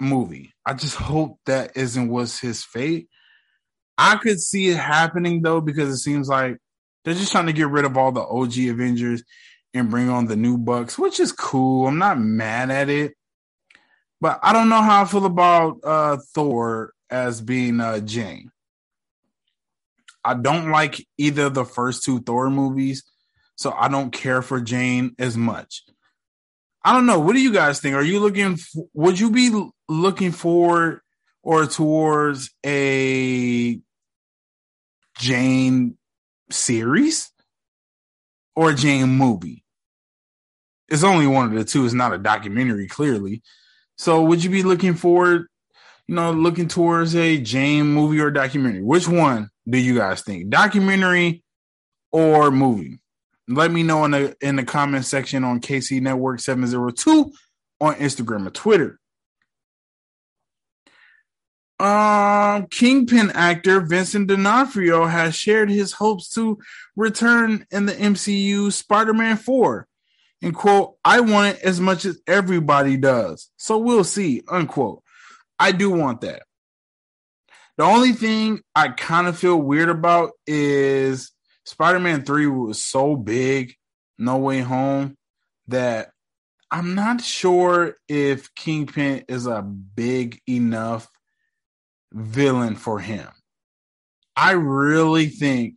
movie. 0.00 0.52
I 0.64 0.74
just 0.74 0.96
hope 0.96 1.38
that 1.46 1.76
isn't 1.76 2.08
what's 2.08 2.38
his 2.38 2.64
fate. 2.64 3.08
I 3.98 4.16
could 4.16 4.40
see 4.40 4.68
it 4.68 4.76
happening 4.76 5.42
though 5.42 5.60
because 5.60 5.90
it 5.90 5.98
seems 5.98 6.28
like 6.28 6.58
they're 7.04 7.14
just 7.14 7.32
trying 7.32 7.46
to 7.46 7.52
get 7.52 7.68
rid 7.68 7.84
of 7.84 7.96
all 7.96 8.12
the 8.12 8.22
OG 8.22 8.58
Avengers 8.58 9.22
and 9.74 9.90
bring 9.90 10.08
on 10.08 10.26
the 10.26 10.36
new 10.36 10.58
Bucks, 10.58 10.98
which 10.98 11.20
is 11.20 11.32
cool. 11.32 11.86
I'm 11.86 11.98
not 11.98 12.18
mad 12.18 12.70
at 12.70 12.88
it. 12.88 13.14
But 14.20 14.40
I 14.42 14.52
don't 14.52 14.68
know 14.68 14.80
how 14.80 15.02
I 15.02 15.04
feel 15.04 15.26
about 15.26 15.80
uh, 15.84 16.16
Thor 16.34 16.92
as 17.10 17.40
being 17.40 17.80
uh, 17.80 18.00
Jane. 18.00 18.50
I 20.26 20.34
don't 20.34 20.70
like 20.70 21.06
either 21.18 21.48
the 21.48 21.64
first 21.64 22.04
two 22.04 22.20
Thor 22.20 22.50
movies, 22.50 23.04
so 23.54 23.72
I 23.72 23.88
don't 23.88 24.10
care 24.10 24.42
for 24.42 24.60
Jane 24.60 25.14
as 25.18 25.36
much. 25.36 25.82
I 26.84 26.92
don't 26.92 27.06
know. 27.06 27.20
What 27.20 27.34
do 27.34 27.40
you 27.40 27.52
guys 27.52 27.80
think? 27.80 27.94
Are 27.94 28.02
you 28.02 28.20
looking? 28.20 28.58
Would 28.94 29.18
you 29.18 29.30
be 29.30 29.50
looking 29.88 30.32
forward 30.32 31.00
or 31.42 31.66
towards 31.66 32.50
a 32.64 33.80
Jane 35.18 35.96
series 36.50 37.30
or 38.54 38.70
a 38.70 38.74
Jane 38.74 39.08
movie? 39.08 39.64
it's 40.88 41.04
only 41.04 41.26
one 41.26 41.46
of 41.46 41.52
the 41.52 41.64
two. 41.64 41.84
It's 41.84 41.94
not 41.94 42.12
a 42.12 42.18
documentary, 42.18 42.86
clearly. 42.86 43.42
So 43.96 44.22
would 44.22 44.44
you 44.44 44.50
be 44.50 44.62
looking 44.62 44.94
forward, 44.94 45.46
you 46.06 46.14
know, 46.14 46.32
looking 46.32 46.68
towards 46.68 47.16
a 47.16 47.38
Jane 47.38 47.86
movie 47.86 48.20
or 48.20 48.30
documentary? 48.30 48.82
Which 48.82 49.08
one 49.08 49.50
do 49.68 49.78
you 49.78 49.96
guys 49.96 50.22
think? 50.22 50.50
Documentary 50.50 51.42
or 52.12 52.50
movie? 52.50 53.00
Let 53.48 53.70
me 53.70 53.82
know 53.82 54.04
in 54.04 54.10
the 54.10 54.36
in 54.40 54.56
the 54.56 54.64
comment 54.64 55.04
section 55.04 55.44
on 55.44 55.60
KC 55.60 56.00
Network 56.00 56.40
702 56.40 57.32
on 57.80 57.94
Instagram 57.94 58.46
or 58.46 58.50
Twitter. 58.50 58.98
Um, 61.78 62.66
Kingpin 62.68 63.30
actor 63.32 63.80
Vincent 63.82 64.28
D'Onofrio 64.28 65.04
has 65.04 65.36
shared 65.36 65.68
his 65.68 65.92
hopes 65.92 66.30
to 66.30 66.58
return 66.96 67.66
in 67.70 67.84
the 67.84 67.92
MCU 67.92 68.72
Spider-Man 68.72 69.36
4 69.36 69.86
and 70.42 70.54
quote, 70.54 70.96
I 71.04 71.20
want 71.20 71.56
it 71.56 71.62
as 71.62 71.78
much 71.80 72.04
as 72.04 72.20
everybody 72.26 72.96
does. 72.96 73.50
So 73.56 73.78
we'll 73.78 74.04
see, 74.04 74.42
unquote. 74.48 75.02
I 75.58 75.72
do 75.72 75.90
want 75.90 76.22
that. 76.22 76.42
The 77.76 77.84
only 77.84 78.12
thing 78.12 78.60
I 78.74 78.88
kind 78.88 79.26
of 79.26 79.38
feel 79.38 79.56
weird 79.56 79.88
about 79.88 80.32
is 80.46 81.32
Spider 81.64 82.00
Man 82.00 82.24
3 82.24 82.46
was 82.46 82.82
so 82.82 83.16
big, 83.16 83.74
No 84.18 84.38
Way 84.38 84.60
Home, 84.60 85.16
that 85.68 86.10
I'm 86.70 86.94
not 86.94 87.20
sure 87.20 87.96
if 88.08 88.54
Kingpin 88.54 89.24
is 89.28 89.46
a 89.46 89.62
big 89.62 90.40
enough 90.48 91.08
villain 92.12 92.76
for 92.76 92.98
him. 92.98 93.28
I 94.36 94.52
really 94.52 95.28
think 95.28 95.74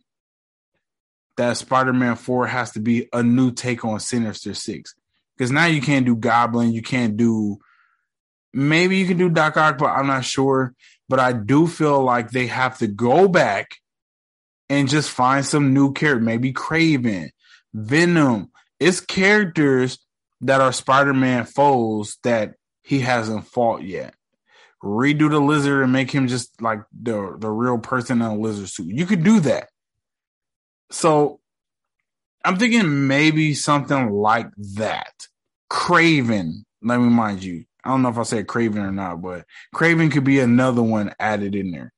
that 1.36 1.56
Spider-Man 1.56 2.16
4 2.16 2.46
has 2.46 2.72
to 2.72 2.80
be 2.80 3.08
a 3.12 3.22
new 3.22 3.50
take 3.50 3.84
on 3.84 3.98
Sinister 4.00 4.52
6. 4.52 4.94
Because 5.36 5.50
now 5.50 5.66
you 5.66 5.80
can't 5.80 6.04
do 6.04 6.14
Goblin, 6.14 6.72
you 6.72 6.82
can't 6.82 7.16
do 7.16 7.58
maybe 8.52 8.96
you 8.96 9.06
can 9.06 9.16
do 9.16 9.30
Doc 9.30 9.56
Ock, 9.56 9.78
but 9.78 9.86
I'm 9.86 10.06
not 10.06 10.24
sure. 10.24 10.74
But 11.10 11.18
I 11.18 11.32
do 11.32 11.66
feel 11.66 12.00
like 12.04 12.30
they 12.30 12.46
have 12.46 12.78
to 12.78 12.86
go 12.86 13.26
back 13.26 13.78
and 14.68 14.88
just 14.88 15.10
find 15.10 15.44
some 15.44 15.74
new 15.74 15.92
character, 15.92 16.24
maybe 16.24 16.52
Kraven, 16.52 17.30
Venom. 17.74 18.52
It's 18.78 19.00
characters 19.00 19.98
that 20.42 20.60
are 20.60 20.72
Spider-Man 20.72 21.46
foes 21.46 22.16
that 22.22 22.54
he 22.82 23.00
hasn't 23.00 23.48
fought 23.48 23.82
yet. 23.82 24.14
Redo 24.84 25.28
the 25.28 25.40
lizard 25.40 25.82
and 25.82 25.92
make 25.92 26.12
him 26.12 26.28
just 26.28 26.62
like 26.62 26.78
the 26.92 27.36
the 27.38 27.50
real 27.50 27.78
person 27.78 28.22
in 28.22 28.28
a 28.28 28.36
lizard 28.36 28.68
suit. 28.68 28.86
You 28.86 29.04
could 29.04 29.24
do 29.24 29.40
that. 29.40 29.68
So 30.92 31.40
I'm 32.44 32.56
thinking 32.56 33.08
maybe 33.08 33.52
something 33.54 34.10
like 34.12 34.46
that. 34.76 35.12
Kraven, 35.68 36.62
let 36.82 37.00
me 37.00 37.08
mind 37.08 37.42
you. 37.42 37.64
I 37.84 37.90
don't 37.90 38.02
know 38.02 38.10
if 38.10 38.18
I 38.18 38.22
said 38.24 38.46
Kraven 38.46 38.76
or 38.76 38.92
not, 38.92 39.22
but 39.22 39.44
Kraven 39.74 40.12
could 40.12 40.24
be 40.24 40.40
another 40.40 40.82
one 40.82 41.14
added 41.18 41.54
in 41.54 41.70
there. 41.70 41.92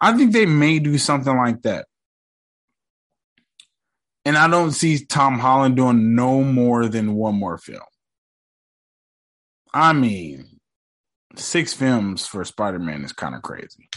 I 0.00 0.16
think 0.16 0.32
they 0.32 0.46
may 0.46 0.78
do 0.78 0.98
something 0.98 1.36
like 1.36 1.62
that. 1.62 1.86
And 4.24 4.36
I 4.36 4.48
don't 4.48 4.72
see 4.72 5.04
Tom 5.04 5.38
Holland 5.38 5.76
doing 5.76 6.14
no 6.14 6.42
more 6.42 6.88
than 6.88 7.14
one 7.14 7.34
more 7.34 7.58
film. 7.58 7.80
I 9.72 9.92
mean, 9.92 10.60
six 11.36 11.74
films 11.74 12.26
for 12.26 12.44
Spider 12.44 12.78
Man 12.78 13.04
is 13.04 13.12
kind 13.12 13.34
of 13.34 13.42
crazy. 13.42 13.88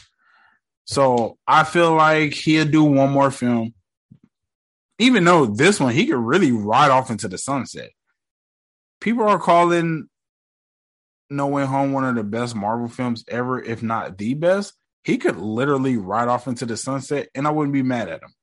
So 0.86 1.38
I 1.48 1.64
feel 1.64 1.94
like 1.94 2.34
he'll 2.34 2.66
do 2.66 2.84
one 2.84 3.12
more 3.12 3.32
film. 3.32 3.74
Even 5.00 5.24
though 5.24 5.46
this 5.46 5.80
one, 5.80 5.94
he 5.94 6.08
could 6.08 6.18
really 6.18 6.52
ride 6.52 6.90
off 6.90 7.12
into 7.12 7.28
the 7.28 7.38
sunset. 7.38 7.92
People 9.00 9.28
are 9.28 9.40
calling 9.40 10.10
No 11.30 11.48
Way 11.48 11.66
Home 11.66 11.92
one 11.92 12.06
of 12.06 12.16
the 12.16 12.24
best 12.24 12.56
Marvel 12.56 12.88
films 12.88 13.24
ever, 13.28 13.62
if 13.62 13.84
not 13.84 14.18
the 14.18 14.34
best. 14.34 14.74
He 15.04 15.18
could 15.18 15.38
literally 15.38 15.98
ride 15.98 16.28
off 16.28 16.48
into 16.48 16.66
the 16.66 16.78
sunset, 16.78 17.30
and 17.34 17.48
I 17.48 17.52
wouldn't 17.52 17.74
be 17.74 17.84
mad 17.84 18.10
at 18.10 18.24
him. 18.24 18.34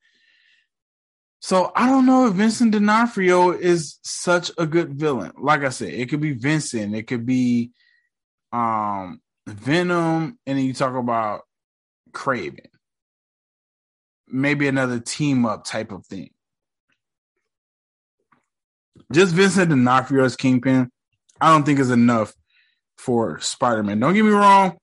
So 1.40 1.70
I 1.77 1.88
don't 1.88 2.07
know 2.07 2.27
if 2.27 2.35
Vincent 2.35 2.73
D'Onofrio 2.73 3.51
is 3.51 3.99
such 4.03 4.51
a 4.57 4.66
good 4.66 4.94
villain. 4.94 5.33
Like 5.38 5.62
I 5.62 5.68
said, 5.68 5.92
it 5.92 6.09
could 6.09 6.23
be 6.23 6.33
Vincent, 6.33 6.94
it 6.94 7.07
could 7.07 7.27
be 7.27 7.73
um 8.51 9.20
Venom, 9.47 10.38
and 10.47 10.59
then 10.59 10.64
you 10.64 10.73
talk 10.73 10.94
about 10.94 11.42
Kraven. 12.12 12.66
Maybe 14.27 14.68
another 14.68 15.01
team 15.01 15.44
up 15.44 15.64
type 15.64 15.92
of 15.92 16.07
thing. 16.07 16.31
Just 19.12 19.35
Vincent 19.35 19.68
D'Onofrio 19.68 20.25
as 20.25 20.37
Kingpin, 20.37 20.90
I 21.42 21.51
don't 21.51 21.64
think 21.64 21.79
is 21.79 21.90
enough 21.90 22.33
for 22.99 23.39
Spider-Man. 23.41 24.01
Don't 24.01 24.15
get 24.15 24.25
me 24.25 24.31
wrong. 24.31 24.77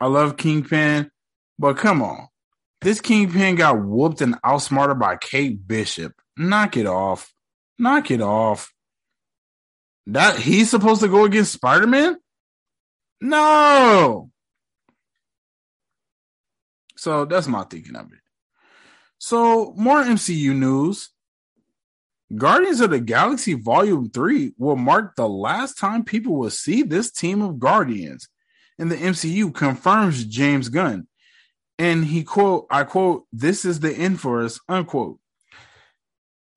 I 0.00 0.06
love 0.06 0.36
Kingpin, 0.36 1.10
but 1.58 1.76
come 1.76 2.02
on. 2.02 2.28
This 2.80 3.00
Kingpin 3.00 3.54
got 3.54 3.80
whooped 3.80 4.20
and 4.20 4.36
outsmarted 4.42 4.98
by 4.98 5.16
Kate 5.16 5.66
Bishop. 5.66 6.12
Knock 6.36 6.76
it 6.76 6.86
off. 6.86 7.32
Knock 7.78 8.10
it 8.10 8.20
off. 8.20 8.72
That 10.06 10.36
he's 10.36 10.70
supposed 10.70 11.02
to 11.02 11.08
go 11.08 11.24
against 11.24 11.52
Spider 11.52 11.86
Man? 11.86 12.16
No. 13.20 14.30
So 16.96 17.24
that's 17.24 17.46
my 17.46 17.62
thinking 17.62 17.94
of 17.94 18.12
it. 18.12 18.18
So, 19.18 19.72
more 19.76 20.02
MCU 20.02 20.52
news. 20.52 21.10
Guardians 22.36 22.80
of 22.80 22.90
the 22.90 23.00
Galaxy 23.00 23.52
Volume 23.54 24.08
3 24.08 24.54
will 24.56 24.76
mark 24.76 25.16
the 25.16 25.28
last 25.28 25.76
time 25.76 26.02
people 26.02 26.36
will 26.36 26.50
see 26.50 26.82
this 26.82 27.10
team 27.10 27.42
of 27.42 27.58
Guardians. 27.58 28.28
In 28.78 28.88
the 28.88 28.96
MCU, 28.96 29.54
confirms 29.54 30.24
James 30.24 30.70
Gunn. 30.70 31.06
And 31.78 32.04
he 32.04 32.22
quote 32.22 32.66
i 32.70 32.84
quote 32.84 33.24
this 33.32 33.64
is 33.64 33.80
the 33.80 33.92
end 33.92 34.20
for 34.20 34.44
us 34.44 34.60
unquote. 34.68 35.18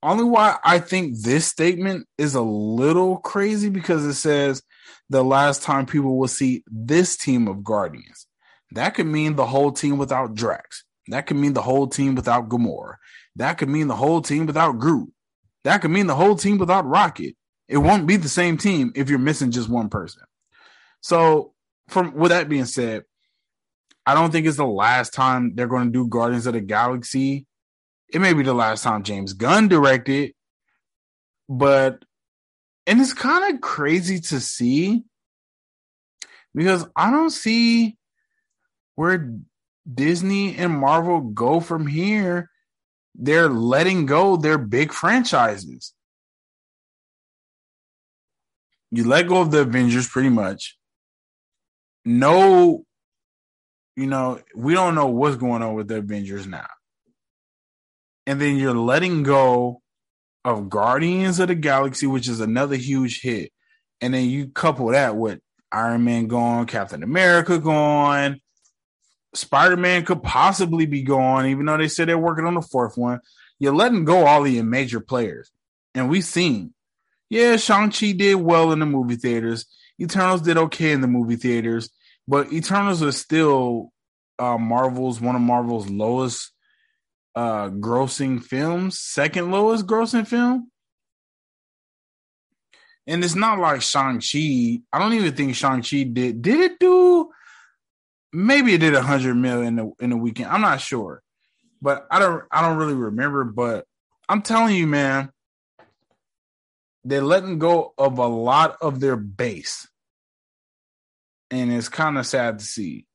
Only 0.04 0.24
why 0.24 0.58
i 0.64 0.78
think 0.78 1.18
this 1.18 1.48
statement 1.48 2.08
is 2.18 2.36
a 2.36 2.42
little 2.42 3.18
crazy 3.18 3.70
because 3.70 4.06
it 4.06 4.14
says 4.14 4.62
the 5.10 5.24
last 5.24 5.64
time 5.64 5.86
people 5.86 6.18
will 6.18 6.28
see 6.28 6.64
this 6.68 7.18
team 7.18 7.48
of 7.48 7.64
guardians. 7.64 8.28
That 8.72 8.94
could 8.94 9.08
mean 9.08 9.36
the 9.36 9.48
whole 9.48 9.72
team 9.72 9.98
without 9.98 10.36
drax. 10.36 10.84
That 11.08 11.28
could 11.28 11.38
mean 11.38 11.54
the 11.54 11.62
whole 11.62 11.88
team 11.88 12.16
without 12.16 12.50
gamora. 12.50 12.96
That 13.36 13.58
could 13.58 13.70
mean 13.70 13.88
the 13.88 13.96
whole 13.96 14.22
team 14.22 14.46
without 14.46 14.80
groot 14.80 15.12
that 15.66 15.82
could 15.82 15.92
mean 15.92 16.08
the 16.08 16.16
whole 16.16 16.36
team 16.36 16.58
without 16.58 16.88
rocket 16.88 17.36
it 17.68 17.78
won't 17.78 18.08
be 18.08 18.16
the 18.16 18.30
same 18.30 18.58
team 18.58 18.94
if 18.96 19.10
you're 19.10 19.20
missing 19.20 19.52
just 19.52 19.70
one 19.70 19.90
person 19.90 20.24
so 21.02 21.54
from 21.90 22.16
with 22.16 22.32
that 22.32 22.48
being 22.48 22.66
said 22.66 23.04
I 24.06 24.14
don't 24.14 24.32
think 24.32 24.46
it's 24.46 24.58
the 24.58 24.66
last 24.66 25.14
time 25.14 25.56
they're 25.56 25.68
going 25.68 25.88
to 25.88 25.92
do 25.92 26.08
Guardians 26.08 26.46
of 26.46 26.54
the 26.54 26.62
Galaxy. 26.62 27.48
It 28.14 28.22
may 28.22 28.34
be 28.34 28.44
the 28.44 28.54
last 28.54 28.84
time 28.84 29.04
James 29.04 29.34
Gunn 29.34 29.68
directed, 29.68 30.34
but 31.50 32.06
and 32.86 33.02
it's 33.02 33.14
kind 33.14 33.54
of 33.54 33.62
crazy 33.62 34.20
to 34.20 34.40
see 34.40 35.04
because 36.54 36.86
I 36.96 37.10
don't 37.10 37.32
see 37.32 37.98
where 38.94 39.34
Disney 39.92 40.56
and 40.56 40.78
Marvel 40.78 41.22
go 41.22 41.60
from 41.60 41.88
here. 41.88 42.52
They're 43.18 43.50
letting 43.50 44.06
go 44.06 44.36
their 44.36 44.58
big 44.58 44.92
franchises. 44.92 45.94
You 48.92 49.04
let 49.06 49.28
go 49.28 49.42
of 49.42 49.52
the 49.52 49.62
Avengers 49.62 50.08
pretty 50.08 50.30
much. 50.30 50.78
No 52.06 52.86
you 53.96 54.08
know, 54.08 54.42
we 54.54 54.74
don't 54.74 54.96
know 54.96 55.08
what's 55.08 55.38
going 55.38 55.62
on 55.62 55.74
with 55.74 55.88
the 55.88 55.98
Avengers 55.98 56.46
now. 56.46 56.68
And 58.28 58.42
then 58.42 58.58
you're 58.58 58.74
letting 58.74 59.24
go 59.24 59.82
of 60.44 60.70
Guardians 60.70 61.40
of 61.40 61.48
the 61.48 61.56
Galaxy, 61.56 62.08
which 62.08 62.28
is 62.28 62.40
another 62.40 62.76
huge 62.76 63.22
hit. 63.22 63.52
And 64.02 64.14
then 64.14 64.30
you 64.30 64.48
couple 64.50 64.88
that 64.88 65.16
with 65.16 65.40
Iron 65.72 66.04
Man 66.04 66.28
gone, 66.28 66.66
Captain 66.66 67.04
America 67.04 67.58
gone, 67.58 68.42
Spider 69.36 69.78
Man 69.78 70.06
could 70.06 70.24
possibly 70.24 70.86
be 70.86 71.04
gone, 71.04 71.46
even 71.48 71.66
though 71.66 71.78
they 71.78 71.88
said 71.88 72.08
they're 72.08 72.18
working 72.18 72.46
on 72.46 72.56
the 72.56 72.62
fourth 72.62 72.98
one. 72.98 73.20
You're 73.60 73.76
letting 73.76 74.06
go 74.06 74.26
all 74.26 74.46
of 74.46 74.52
your 74.52 74.64
major 74.64 75.00
players. 75.00 75.52
And 75.94 76.10
we've 76.10 76.26
seen, 76.26 76.74
yeah, 77.30 77.56
Shang-Chi 77.56 78.14
did 78.14 78.36
well 78.36 78.72
in 78.72 78.80
the 78.80 78.86
movie 78.86 79.16
theaters. 79.16 79.66
Eternals 80.02 80.42
did 80.42 80.58
okay 80.58 80.92
in 80.92 81.02
the 81.02 81.08
movie 81.08 81.38
theaters. 81.38 81.90
But 82.28 82.52
Eternals 82.52 83.02
is 83.02 83.18
still 83.18 83.92
uh, 84.40 84.58
Marvel's 84.58 85.22
one 85.22 85.36
of 85.36 85.42
Marvel's 85.42 85.90
lowest 85.90 86.52
uh, 87.36 87.70
grossing 87.70 88.44
films, 88.44 89.00
second 89.00 89.52
lowest 89.52 89.86
grossing 89.86 90.28
film. 90.28 90.70
And 93.08 93.24
it's 93.24 93.36
not 93.36 93.60
like 93.60 93.82
Shang-Chi. 93.82 94.82
I 94.92 95.00
don't 95.00 95.14
even 95.14 95.34
think 95.34 95.56
Shang-Chi 95.56 96.04
did. 96.04 96.42
Did 96.42 96.60
it 96.60 96.80
do? 96.80 97.15
Maybe 98.36 98.74
it 98.74 98.80
did 98.80 98.94
a 98.94 99.02
hundred 99.02 99.36
million 99.36 99.68
in 99.68 99.76
the 99.76 99.92
in 100.00 100.10
the 100.12 100.18
weekend. 100.18 100.50
I'm 100.50 100.62
not 100.62 100.82
sure, 100.82 101.22
but 101.82 102.06
I 102.12 102.20
don't. 102.20 102.44
I 102.52 102.62
don't 102.62 102.78
really 102.78 102.94
remember. 102.94 103.44
But 103.44 103.86
I'm 104.28 104.42
telling 104.42 104.76
you, 104.76 104.88
man, 104.88 105.32
they're 107.04 107.22
letting 107.22 107.60
go 107.60 107.94
of 107.98 108.18
a 108.18 108.28
lot 108.28 108.78
of 108.82 109.00
their 109.00 109.16
base 109.16 109.88
and 111.52 111.72
it's 111.72 111.90
kind 111.90 112.18
of 112.18 112.26
sad 112.26 112.60
to 112.60 112.66
see. 112.66 113.06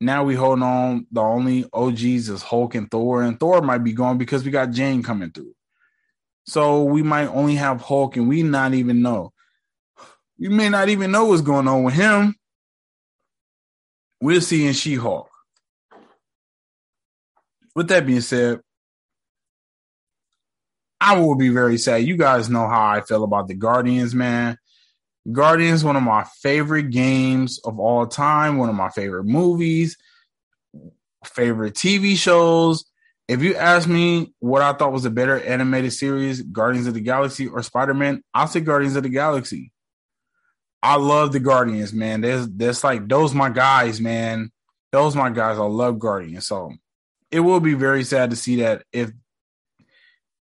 Now 0.00 0.24
we 0.24 0.34
hold 0.34 0.62
on. 0.62 1.06
The 1.10 1.20
only 1.20 1.66
OGs 1.72 2.28
is 2.28 2.42
Hulk 2.42 2.74
and 2.74 2.90
Thor, 2.90 3.22
and 3.22 3.38
Thor 3.38 3.62
might 3.62 3.78
be 3.78 3.92
gone 3.92 4.18
because 4.18 4.44
we 4.44 4.50
got 4.50 4.70
Jane 4.70 5.02
coming 5.02 5.30
through. 5.30 5.54
So 6.46 6.84
we 6.84 7.02
might 7.02 7.28
only 7.28 7.54
have 7.54 7.80
Hulk, 7.80 8.16
and 8.16 8.28
we 8.28 8.42
not 8.42 8.74
even 8.74 9.02
know. 9.02 9.32
We 10.38 10.48
may 10.48 10.68
not 10.68 10.88
even 10.88 11.10
know 11.10 11.26
what's 11.26 11.42
going 11.42 11.68
on 11.68 11.84
with 11.84 11.94
him. 11.94 12.34
We'll 14.24 14.40
see 14.40 14.66
in 14.66 14.72
She 14.72 14.94
Hulk. 14.94 15.28
With 17.76 17.88
that 17.88 18.06
being 18.06 18.22
said, 18.22 18.62
I 20.98 21.20
will 21.20 21.34
be 21.34 21.50
very 21.50 21.76
sad. 21.76 22.04
You 22.04 22.16
guys 22.16 22.48
know 22.48 22.66
how 22.66 22.86
I 22.86 23.02
feel 23.02 23.22
about 23.22 23.48
the 23.48 23.54
Guardians, 23.54 24.14
man. 24.14 24.56
Guardians, 25.30 25.84
one 25.84 25.96
of 25.96 26.02
my 26.02 26.24
favorite 26.40 26.88
games 26.88 27.60
of 27.66 27.78
all 27.78 28.06
time, 28.06 28.56
one 28.56 28.70
of 28.70 28.74
my 28.74 28.88
favorite 28.88 29.24
movies, 29.24 29.94
favorite 31.26 31.74
TV 31.74 32.16
shows. 32.16 32.86
If 33.28 33.42
you 33.42 33.56
ask 33.56 33.86
me 33.86 34.32
what 34.38 34.62
I 34.62 34.72
thought 34.72 34.92
was 34.92 35.04
a 35.04 35.10
better 35.10 35.38
animated 35.38 35.92
series, 35.92 36.40
Guardians 36.40 36.86
of 36.86 36.94
the 36.94 37.00
Galaxy 37.00 37.46
or 37.46 37.62
Spider 37.62 37.92
Man, 37.92 38.24
I'll 38.32 38.48
say 38.48 38.60
Guardians 38.60 38.96
of 38.96 39.02
the 39.02 39.10
Galaxy. 39.10 39.70
I 40.84 40.96
love 40.96 41.32
the 41.32 41.40
Guardians, 41.40 41.94
man. 41.94 42.20
There's 42.20 42.46
there's 42.46 42.84
like 42.84 43.08
those 43.08 43.32
my 43.34 43.48
guys, 43.48 44.02
man. 44.02 44.52
those 44.92 45.16
my 45.16 45.30
guys. 45.30 45.58
I 45.58 45.62
love 45.62 45.98
Guardians. 45.98 46.46
So 46.46 46.74
it 47.30 47.40
will 47.40 47.58
be 47.60 47.72
very 47.72 48.04
sad 48.04 48.28
to 48.30 48.36
see 48.36 48.56
that 48.56 48.84
if 48.92 49.10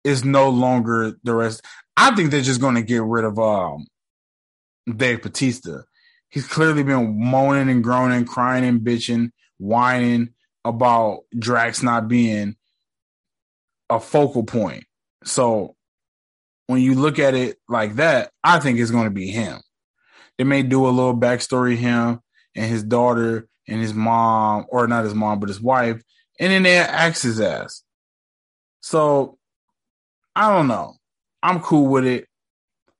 it's 0.03 0.25
no 0.25 0.49
longer 0.49 1.13
the 1.23 1.33
rest. 1.33 1.65
I 1.95 2.13
think 2.13 2.31
they're 2.31 2.41
just 2.41 2.59
going 2.59 2.75
to 2.75 2.81
get 2.81 3.01
rid 3.01 3.23
of 3.23 3.39
um 3.39 3.87
Dave 4.93 5.21
Bautista. 5.21 5.85
He's 6.29 6.45
clearly 6.45 6.83
been 6.83 7.17
moaning 7.17 7.69
and 7.69 7.81
groaning, 7.81 8.25
crying 8.25 8.65
and 8.65 8.81
bitching, 8.81 9.31
whining 9.57 10.33
about 10.65 11.21
Drax 11.39 11.81
not 11.81 12.09
being 12.09 12.57
a 13.89 14.01
focal 14.01 14.43
point. 14.43 14.83
So 15.23 15.77
when 16.67 16.81
you 16.81 16.95
look 16.95 17.19
at 17.19 17.35
it 17.35 17.57
like 17.69 17.95
that, 17.95 18.31
I 18.43 18.59
think 18.59 18.79
it's 18.79 18.91
going 18.91 19.05
to 19.05 19.11
be 19.11 19.27
him. 19.27 19.61
They 20.37 20.43
may 20.43 20.63
do 20.63 20.85
a 20.85 20.89
little 20.89 21.15
backstory 21.15 21.75
him 21.75 22.19
and 22.55 22.65
his 22.65 22.83
daughter 22.83 23.47
and 23.67 23.81
his 23.81 23.93
mom, 23.93 24.65
or 24.69 24.87
not 24.87 25.05
his 25.05 25.13
mom, 25.13 25.39
but 25.39 25.49
his 25.49 25.61
wife, 25.61 26.01
and 26.39 26.51
then 26.51 26.63
they 26.63 26.77
axe 26.77 27.21
his 27.21 27.39
ass. 27.39 27.83
So 28.81 29.37
I 30.35 30.53
don't 30.53 30.67
know. 30.67 30.95
I'm 31.41 31.61
cool 31.61 31.87
with 31.87 32.05
it. 32.05 32.27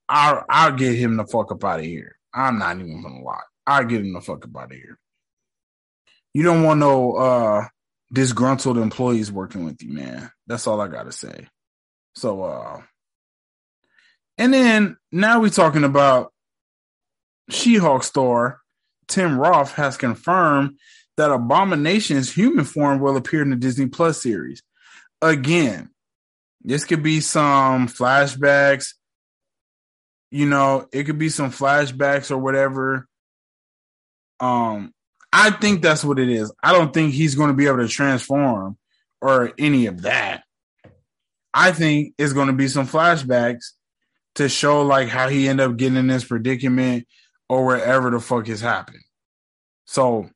I'll 0.08 0.44
I'll 0.48 0.72
get 0.72 0.94
him 0.94 1.16
the 1.16 1.26
fuck 1.26 1.52
up 1.52 1.64
out 1.64 1.80
of 1.80 1.84
here. 1.84 2.16
I'm 2.32 2.58
not 2.58 2.78
even 2.78 3.02
gonna 3.02 3.22
lie. 3.22 3.40
I'll 3.66 3.84
get 3.84 4.00
him 4.00 4.12
the 4.12 4.20
fuck 4.20 4.44
up 4.44 4.56
out 4.56 4.72
of 4.72 4.76
here. 4.76 4.98
You 6.32 6.42
don't 6.42 6.62
want 6.62 6.80
no 6.80 7.14
uh 7.14 7.64
disgruntled 8.12 8.78
employees 8.78 9.32
working 9.32 9.64
with 9.64 9.82
you, 9.82 9.92
man. 9.92 10.30
That's 10.46 10.66
all 10.66 10.80
I 10.80 10.88
gotta 10.88 11.12
say. 11.12 11.48
So 12.14 12.42
uh 12.42 12.82
and 14.38 14.52
then 14.52 14.96
now 15.10 15.40
we're 15.40 15.48
talking 15.50 15.84
about 15.84 16.32
She-Hulk 17.50 18.02
star 18.02 18.60
Tim 19.08 19.38
Roth 19.38 19.72
has 19.72 19.96
confirmed 19.96 20.78
that 21.16 21.30
Abomination's 21.30 22.32
human 22.32 22.64
form 22.64 23.00
will 23.00 23.16
appear 23.16 23.42
in 23.42 23.50
the 23.50 23.56
Disney 23.56 23.86
Plus 23.86 24.22
series. 24.22 24.62
Again, 25.22 25.90
this 26.62 26.84
could 26.84 27.02
be 27.02 27.20
some 27.20 27.88
flashbacks. 27.88 28.94
You 30.30 30.46
know, 30.46 30.88
it 30.92 31.04
could 31.04 31.18
be 31.18 31.28
some 31.28 31.50
flashbacks 31.50 32.30
or 32.30 32.38
whatever. 32.38 33.06
Um, 34.40 34.92
I 35.32 35.50
think 35.50 35.80
that's 35.80 36.04
what 36.04 36.18
it 36.18 36.28
is. 36.28 36.52
I 36.62 36.72
don't 36.72 36.92
think 36.92 37.14
he's 37.14 37.34
going 37.34 37.48
to 37.48 37.54
be 37.54 37.66
able 37.66 37.78
to 37.78 37.88
transform 37.88 38.76
or 39.22 39.52
any 39.58 39.86
of 39.86 40.02
that. 40.02 40.42
I 41.54 41.72
think 41.72 42.14
it's 42.18 42.34
going 42.34 42.48
to 42.48 42.52
be 42.52 42.68
some 42.68 42.86
flashbacks 42.86 43.72
to 44.34 44.48
show 44.48 44.82
like 44.82 45.08
how 45.08 45.28
he 45.28 45.48
ended 45.48 45.70
up 45.70 45.76
getting 45.76 45.96
in 45.96 46.08
this 46.08 46.24
predicament 46.24 47.06
or 47.48 47.64
wherever 47.64 48.10
the 48.10 48.20
fuck 48.20 48.46
has 48.48 48.60
happened. 48.60 49.02
So 49.86 50.30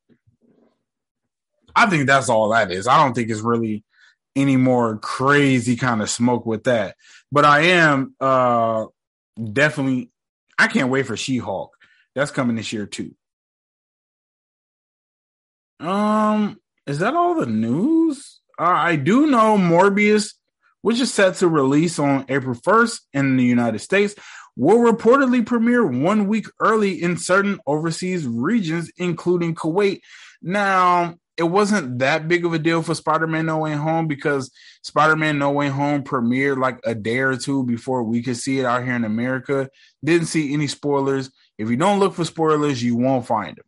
I 1.74 1.86
think 1.86 2.06
that's 2.06 2.28
all 2.28 2.50
that 2.50 2.70
is. 2.70 2.86
I 2.86 3.02
don't 3.02 3.14
think 3.14 3.30
it's 3.30 3.40
really 3.40 3.84
any 4.36 4.56
more 4.56 4.96
crazy 4.98 5.76
kind 5.76 6.02
of 6.02 6.10
smoke 6.10 6.46
with 6.46 6.64
that. 6.64 6.96
But 7.32 7.44
I 7.44 7.60
am 7.62 8.14
uh 8.20 8.86
definitely 9.52 10.10
I 10.58 10.66
can't 10.66 10.90
wait 10.90 11.06
for 11.06 11.16
She-Hulk. 11.16 11.74
That's 12.14 12.30
coming 12.30 12.56
this 12.56 12.72
year 12.72 12.86
too. 12.86 13.14
Um, 15.80 16.60
is 16.86 16.98
that 16.98 17.14
all 17.14 17.34
the 17.34 17.46
news? 17.46 18.40
Uh, 18.58 18.64
I 18.64 18.96
do 18.96 19.26
know 19.26 19.56
Morbius, 19.56 20.34
which 20.82 21.00
is 21.00 21.12
set 21.12 21.36
to 21.36 21.48
release 21.48 21.98
on 21.98 22.26
April 22.28 22.54
1st 22.54 23.00
in 23.14 23.36
the 23.38 23.44
United 23.44 23.78
States, 23.78 24.14
will 24.60 24.92
reportedly 24.92 25.44
premiere 25.44 25.86
one 25.86 26.28
week 26.28 26.44
early 26.60 27.00
in 27.02 27.16
certain 27.16 27.58
overseas 27.66 28.26
regions, 28.26 28.92
including 28.98 29.54
Kuwait. 29.54 30.00
Now, 30.42 31.14
it 31.38 31.44
wasn't 31.44 32.00
that 32.00 32.28
big 32.28 32.44
of 32.44 32.52
a 32.52 32.58
deal 32.58 32.82
for 32.82 32.94
Spider-Man 32.94 33.46
No 33.46 33.56
Way 33.56 33.72
Home 33.72 34.06
because 34.06 34.50
Spider-Man 34.82 35.38
No 35.38 35.50
Way 35.50 35.68
Home 35.68 36.02
premiered 36.02 36.58
like 36.58 36.78
a 36.84 36.94
day 36.94 37.20
or 37.20 37.38
two 37.38 37.64
before 37.64 38.02
we 38.02 38.22
could 38.22 38.36
see 38.36 38.58
it 38.58 38.66
out 38.66 38.84
here 38.84 38.94
in 38.94 39.04
America. 39.04 39.70
Didn't 40.04 40.26
see 40.26 40.52
any 40.52 40.66
spoilers. 40.66 41.30
If 41.56 41.70
you 41.70 41.78
don't 41.78 41.98
look 41.98 42.12
for 42.12 42.26
spoilers, 42.26 42.82
you 42.82 42.96
won't 42.96 43.26
find 43.26 43.56
them. 43.56 43.64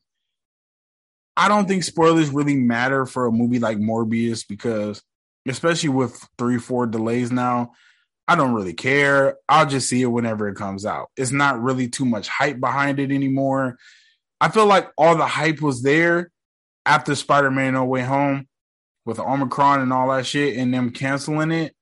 I 1.38 1.48
don't 1.48 1.66
think 1.66 1.84
spoilers 1.84 2.28
really 2.28 2.56
matter 2.56 3.06
for 3.06 3.24
a 3.24 3.32
movie 3.32 3.60
like 3.60 3.78
Morbius 3.78 4.46
because 4.46 5.02
especially 5.48 5.88
with 5.88 6.22
3 6.36 6.58
4 6.58 6.86
delays 6.88 7.32
now, 7.32 7.72
I 8.32 8.34
don't 8.34 8.54
really 8.54 8.72
care. 8.72 9.36
I'll 9.46 9.66
just 9.66 9.90
see 9.90 10.00
it 10.00 10.06
whenever 10.06 10.48
it 10.48 10.54
comes 10.54 10.86
out. 10.86 11.10
It's 11.18 11.32
not 11.32 11.60
really 11.60 11.86
too 11.86 12.06
much 12.06 12.28
hype 12.28 12.60
behind 12.60 12.98
it 12.98 13.12
anymore. 13.12 13.76
I 14.40 14.48
feel 14.48 14.64
like 14.64 14.88
all 14.96 15.16
the 15.16 15.26
hype 15.26 15.60
was 15.60 15.82
there 15.82 16.30
after 16.86 17.14
Spider 17.14 17.50
Man 17.50 17.74
No 17.74 17.84
Way 17.84 18.00
Home 18.00 18.48
with 19.04 19.18
Omicron 19.18 19.80
and 19.82 19.92
all 19.92 20.10
that 20.10 20.24
shit 20.24 20.56
and 20.56 20.72
them 20.72 20.92
canceling 20.92 21.50
it, 21.50 21.74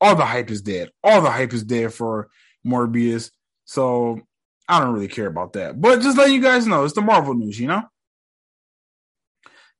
all 0.00 0.16
the 0.16 0.26
hype 0.26 0.50
is 0.50 0.60
dead. 0.60 0.90
All 1.04 1.20
the 1.22 1.30
hype 1.30 1.52
is 1.52 1.62
dead 1.62 1.94
for 1.94 2.30
Morbius. 2.66 3.30
So 3.64 4.22
I 4.66 4.80
don't 4.80 4.94
really 4.94 5.06
care 5.06 5.28
about 5.28 5.52
that. 5.52 5.80
But 5.80 6.00
just 6.00 6.18
let 6.18 6.32
you 6.32 6.42
guys 6.42 6.66
know, 6.66 6.82
it's 6.82 6.94
the 6.94 7.00
Marvel 7.00 7.34
news, 7.34 7.60
you 7.60 7.68
know? 7.68 7.84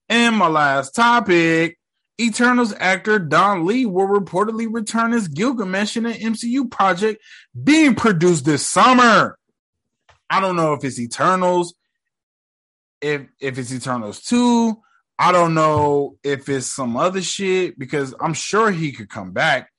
And 0.09 0.37
my 0.37 0.47
last 0.47 0.95
topic 0.95 1.79
Eternals 2.21 2.75
actor 2.79 3.19
Don 3.19 3.65
Lee 3.67 3.87
will 3.87 4.07
reportedly 4.07 4.69
return 4.71 5.13
as 5.13 5.29
Gilgamesh 5.29 5.97
in 5.97 6.07
an 6.07 6.15
MCU 6.15 6.71
project 6.71 7.23
being 7.63 7.95
produced 7.95 8.45
this 8.45 8.67
summer. 8.67 9.39
I 10.29 10.41
don't 10.41 10.57
know 10.57 10.75
if 10.75 10.85
it's 10.85 11.01
Eternals 11.01 11.75
if 13.01 13.27
if 13.41 13.59
it's 13.59 13.73
Eternals 13.73 14.23
2. 14.23 14.81
I 15.19 15.33
don't 15.33 15.55
know 15.55 16.17
if 16.23 16.49
it's 16.49 16.67
some 16.67 16.97
other 16.97 17.23
shit 17.23 17.79
because 17.79 18.15
I'm 18.21 18.35
sure 18.35 18.71
he 18.71 18.93
could 18.93 19.09
come 19.09 19.33
back. 19.33 19.71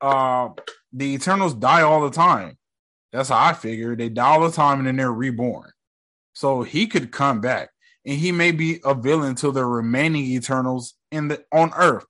Uh 0.00 0.50
the 0.92 1.14
Eternals 1.14 1.54
die 1.54 1.82
all 1.82 2.02
the 2.02 2.10
time. 2.10 2.56
That's 3.12 3.28
how 3.28 3.44
I 3.44 3.52
figure. 3.52 3.96
They 3.96 4.08
die 4.08 4.26
all 4.26 4.40
the 4.40 4.54
time 4.54 4.78
and 4.78 4.86
then 4.86 4.96
they're 4.96 5.12
reborn. 5.12 5.70
So 6.32 6.62
he 6.62 6.86
could 6.86 7.10
come 7.10 7.40
back. 7.40 7.70
And 8.06 8.18
he 8.18 8.32
may 8.32 8.52
be 8.52 8.80
a 8.84 8.94
villain 8.94 9.34
to 9.36 9.52
the 9.52 9.64
remaining 9.64 10.24
Eternals 10.24 10.94
in 11.10 11.28
the 11.28 11.44
on 11.52 11.72
Earth. 11.76 12.06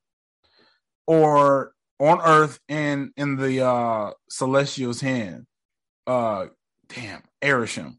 Or 1.07 1.73
on 1.99 2.21
Earth 2.21 2.61
and 2.69 3.11
in 3.17 3.37
the 3.37 3.67
uh 3.67 4.13
Celestial's 4.31 5.01
hand. 5.01 5.47
Uh 6.07 6.47
damn, 6.89 7.23
Arishem. 7.43 7.97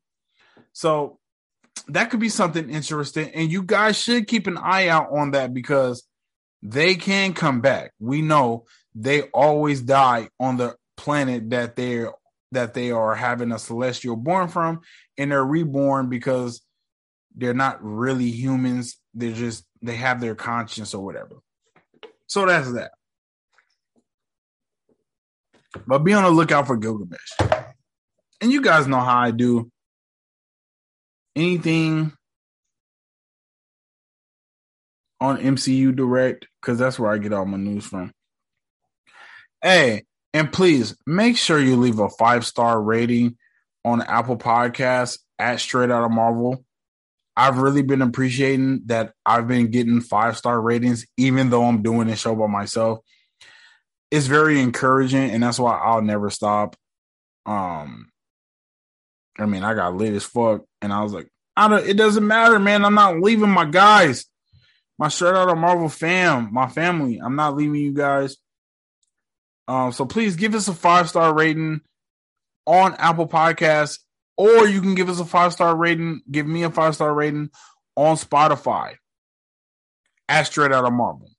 So 0.74 1.20
that 1.88 2.10
could 2.10 2.20
be 2.20 2.30
something 2.30 2.70
interesting. 2.70 3.30
And 3.34 3.52
you 3.52 3.64
guys 3.64 3.98
should 3.98 4.28
keep 4.28 4.48
an 4.48 4.58
eye 4.58 4.88
out 4.88 5.12
on 5.12 5.32
that 5.32 5.54
because 5.54 6.04
they 6.62 6.96
can 6.96 7.34
come 7.34 7.62
back. 7.62 7.92
We 8.00 8.22
know 8.22 8.66
they 8.94 9.24
always 9.24 9.82
die 9.82 10.30
on 10.40 10.58
the 10.58 10.76
planet 10.98 11.50
that 11.50 11.76
they're 11.76 12.12
that 12.52 12.74
they 12.74 12.92
are 12.92 13.16
having 13.16 13.52
a 13.52 13.60
celestial 13.60 14.18
born 14.18 14.50
from, 14.50 14.82
and 15.18 15.32
they're 15.32 15.46
reborn 15.46 16.10
because 16.10 16.62
they're 17.36 17.54
not 17.54 17.82
really 17.82 18.30
humans. 18.30 18.98
They're 19.14 19.32
just 19.32 19.66
they 19.82 19.96
have 19.96 20.22
their 20.22 20.36
conscience 20.36 20.94
or 20.94 21.04
whatever. 21.04 21.36
So 22.28 22.46
that's 22.46 22.72
that. 22.74 22.92
But 25.88 26.00
be 26.00 26.14
on 26.14 26.24
the 26.24 26.30
lookout 26.30 26.68
for 26.68 26.78
Gilgamesh. 26.78 27.20
And 28.42 28.52
you 28.52 28.62
guys 28.62 28.88
know 28.88 29.00
how 29.00 29.20
I 29.20 29.32
do 29.32 29.72
anything 31.36 32.14
on 35.20 35.38
MCU 35.38 35.96
Direct 35.96 36.48
because 36.60 36.80
that's 36.80 37.00
where 37.00 37.12
I 37.12 37.20
get 37.20 37.34
all 37.34 37.46
my 37.46 37.58
news 37.58 37.86
from. 37.86 38.12
Hey, 39.62 40.04
and 40.34 40.52
please 40.52 40.96
make 41.06 41.38
sure 41.38 41.60
you 41.60 41.76
leave 41.76 42.00
a 42.00 42.10
five 42.10 42.46
star 42.46 42.82
rating 42.82 43.38
on 43.86 44.02
Apple 44.02 44.38
Podcasts 44.38 45.20
at 45.38 45.60
Straight 45.60 45.92
Out 45.92 46.04
of 46.04 46.12
Marvel. 46.12 46.66
I've 47.42 47.58
really 47.58 47.82
been 47.82 48.04
appreciating 48.04 48.84
that 48.86 49.14
I've 49.26 49.48
been 49.48 49.72
getting 49.72 50.00
five 50.00 50.38
star 50.38 50.62
ratings, 50.62 51.08
even 51.18 51.50
though 51.50 51.64
I'm 51.64 51.82
doing 51.82 52.06
this 52.06 52.20
show 52.20 52.36
by 52.36 52.46
myself. 52.46 53.00
It's 54.12 54.28
very 54.28 54.60
encouraging, 54.62 55.32
and 55.32 55.42
that's 55.42 55.58
why 55.58 55.76
I'll 55.76 56.04
never 56.04 56.30
stop. 56.30 56.76
Um, 57.48 58.12
I 59.40 59.48
mean, 59.48 59.64
I 59.64 59.74
got 59.74 59.96
lit 59.96 60.14
as 60.14 60.24
fuck, 60.24 60.66
and 60.84 60.94
I 60.94 61.02
was 61.02 61.14
like, 61.14 61.30
I 61.58 61.68
don't, 61.68 61.84
it 61.84 61.98
doesn't 61.98 62.28
matter, 62.28 62.60
man. 62.60 62.86
I'm 62.86 62.94
not 62.94 63.20
leaving 63.20 63.50
my 63.50 63.66
guys, 63.66 64.28
my 65.00 65.08
straight 65.08 65.34
out 65.34 65.50
of 65.50 65.58
Marvel 65.58 65.90
fam, 65.90 66.54
my 66.54 66.68
family. 66.68 67.20
I'm 67.26 67.36
not 67.36 67.56
leaving 67.56 67.82
you 67.82 67.92
guys. 67.92 68.38
Um, 69.68 69.92
so 69.94 70.06
please 70.06 70.36
give 70.36 70.54
us 70.54 70.68
a 70.68 70.76
five 70.76 71.10
star 71.10 71.34
rating 71.34 71.82
on 72.68 72.94
Apple 73.00 73.28
Podcasts, 73.28 73.98
or 74.42 74.68
you 74.68 74.82
can 74.82 74.96
give 74.96 75.08
us 75.08 75.20
a 75.20 75.26
five 75.26 75.54
star 75.54 75.76
rating. 75.76 76.22
Give 76.30 76.48
me 76.48 76.64
a 76.64 76.72
five 76.72 76.96
star 76.96 77.14
rating 77.14 77.52
on 77.96 78.16
Spotify. 78.16 78.96
Straight 80.46 80.72
out 80.72 80.86
of 80.86 80.94
Marvel, 80.94 81.30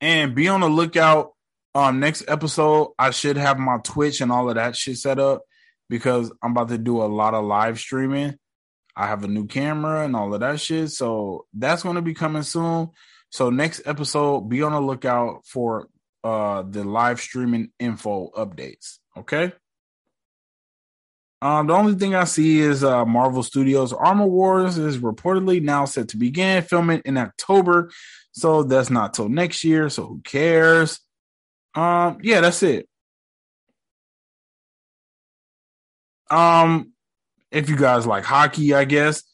and 0.00 0.34
be 0.34 0.48
on 0.48 0.60
the 0.60 0.68
lookout. 0.68 1.32
Um, 1.74 2.00
next 2.00 2.24
episode, 2.26 2.94
I 2.98 3.10
should 3.10 3.36
have 3.36 3.58
my 3.58 3.76
Twitch 3.84 4.20
and 4.22 4.32
all 4.32 4.48
of 4.48 4.56
that 4.56 4.74
shit 4.74 4.96
set 4.96 5.18
up 5.18 5.42
because 5.90 6.32
I'm 6.42 6.52
about 6.52 6.68
to 6.70 6.78
do 6.78 7.02
a 7.02 7.04
lot 7.04 7.34
of 7.34 7.44
live 7.44 7.78
streaming. 7.78 8.38
I 8.96 9.06
have 9.06 9.22
a 9.22 9.28
new 9.28 9.46
camera 9.46 10.04
and 10.04 10.16
all 10.16 10.32
of 10.32 10.40
that 10.40 10.60
shit. 10.60 10.90
So 10.90 11.46
that's 11.52 11.82
going 11.82 11.96
to 11.96 12.02
be 12.02 12.14
coming 12.14 12.42
soon. 12.42 12.90
So 13.30 13.50
next 13.50 13.82
episode, 13.84 14.48
be 14.48 14.62
on 14.62 14.72
the 14.72 14.80
lookout 14.80 15.46
for 15.46 15.88
uh 16.24 16.62
the 16.62 16.84
live 16.84 17.20
streaming 17.20 17.70
info 17.78 18.30
updates. 18.36 18.98
Okay. 19.16 19.52
Um, 21.42 21.66
the 21.66 21.74
only 21.74 21.96
thing 21.96 22.14
I 22.14 22.22
see 22.22 22.60
is 22.60 22.84
uh, 22.84 23.04
Marvel 23.04 23.42
Studios 23.42 23.92
Armor 23.92 24.26
Wars 24.26 24.78
is 24.78 24.98
reportedly 24.98 25.60
now 25.60 25.86
set 25.86 26.10
to 26.10 26.16
begin 26.16 26.62
filming 26.62 27.02
in 27.04 27.18
October. 27.18 27.90
So 28.30 28.62
that's 28.62 28.90
not 28.90 29.12
till 29.12 29.28
next 29.28 29.64
year. 29.64 29.90
So 29.90 30.06
who 30.06 30.20
cares? 30.20 31.00
Um, 31.74 32.18
yeah, 32.22 32.42
that's 32.42 32.62
it. 32.62 32.88
Um, 36.30 36.92
if 37.50 37.68
you 37.68 37.76
guys 37.76 38.06
like 38.06 38.22
hockey, 38.22 38.72
I 38.72 38.84
guess. 38.84 39.24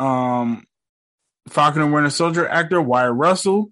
Um, 0.00 0.66
Falcon 1.50 1.82
and 1.82 1.92
Winter 1.92 2.08
Soldier 2.08 2.48
actor 2.48 2.80
Wyatt 2.80 3.12
Russell, 3.14 3.70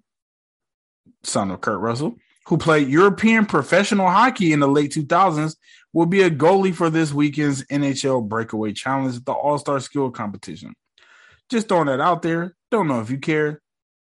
son 1.23 1.49
of 1.49 1.61
Kurt 1.61 1.79
Russell, 1.79 2.15
who 2.45 2.57
played 2.57 2.87
European 2.87 3.47
professional 3.47 4.07
hockey 4.07 4.53
in 4.53 4.59
the 4.59 4.67
late 4.67 4.91
2000s, 4.91 5.55
will 5.93 6.05
be 6.05 6.21
a 6.21 6.29
goalie 6.29 6.73
for 6.73 6.89
this 6.89 7.13
weekend's 7.13 7.65
NHL 7.65 8.27
Breakaway 8.27 8.73
Challenge, 8.73 9.15
at 9.15 9.25
the 9.25 9.31
All 9.31 9.57
Star 9.57 9.79
Skill 9.79 10.11
Competition. 10.11 10.73
Just 11.49 11.67
throwing 11.67 11.87
that 11.87 11.99
out 11.99 12.21
there. 12.21 12.55
Don't 12.71 12.87
know 12.87 12.99
if 12.99 13.09
you 13.09 13.17
care. 13.17 13.61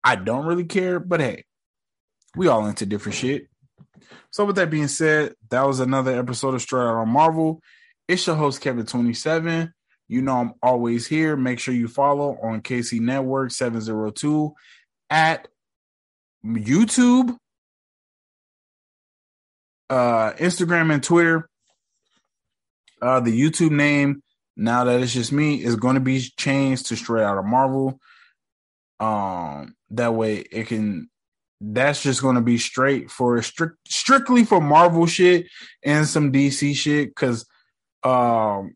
I 0.04 0.16
don't 0.16 0.46
really 0.46 0.66
care, 0.66 1.00
but 1.00 1.20
hey, 1.20 1.44
we 2.36 2.48
all 2.48 2.66
into 2.68 2.86
different 2.86 3.16
shit. 3.16 3.48
So, 4.32 4.46
with 4.46 4.56
that 4.58 4.70
being 4.70 4.88
said, 4.88 5.34
that 5.50 5.66
was 5.66 5.80
another 5.80 6.18
episode 6.18 6.54
of 6.54 6.62
Straight 6.62 6.82
Out 6.82 6.96
on 6.96 7.10
Marvel. 7.10 7.62
It's 8.08 8.28
your 8.28 8.36
host, 8.36 8.62
Kevin27. 8.62 9.72
You 10.08 10.22
know, 10.22 10.38
I'm 10.38 10.54
always 10.62 11.08
here. 11.08 11.36
Make 11.36 11.60
sure 11.60 11.74
you 11.74 11.88
follow 11.88 12.38
on 12.44 12.62
KC 12.62 13.00
Network 13.00 13.52
702 13.52 14.54
at 15.10 15.48
YouTube, 16.46 17.36
uh, 19.90 20.34
Instagram, 20.34 20.94
and 20.94 21.04
Twitter. 21.04 21.50
Uh, 23.06 23.20
the 23.20 23.40
YouTube 23.40 23.72
name, 23.72 24.24
now 24.58 24.84
that 24.84 25.00
it's 25.00 25.14
just 25.14 25.32
me, 25.32 25.64
is 25.64 25.76
going 25.76 25.94
to 25.94 26.02
be 26.02 26.20
changed 26.38 26.88
to 26.88 26.96
Straight 26.96 27.24
Out 27.24 27.38
of 27.38 27.46
Marvel. 27.46 28.00
Um, 29.00 29.76
that 29.92 30.16
way 30.16 30.38
it 30.38 30.68
can 30.68 31.10
that's 31.62 32.04
just 32.04 32.22
going 32.22 32.36
to 32.36 32.42
be 32.42 32.58
straight 32.58 33.10
for 33.10 33.42
strict 33.42 33.78
strictly 33.88 34.44
for 34.44 34.60
Marvel 34.60 35.06
shit 35.06 35.48
and 35.84 36.08
some 36.08 36.32
DC 36.32 36.76
shit 36.76 37.10
because 37.10 37.46
um 38.04 38.76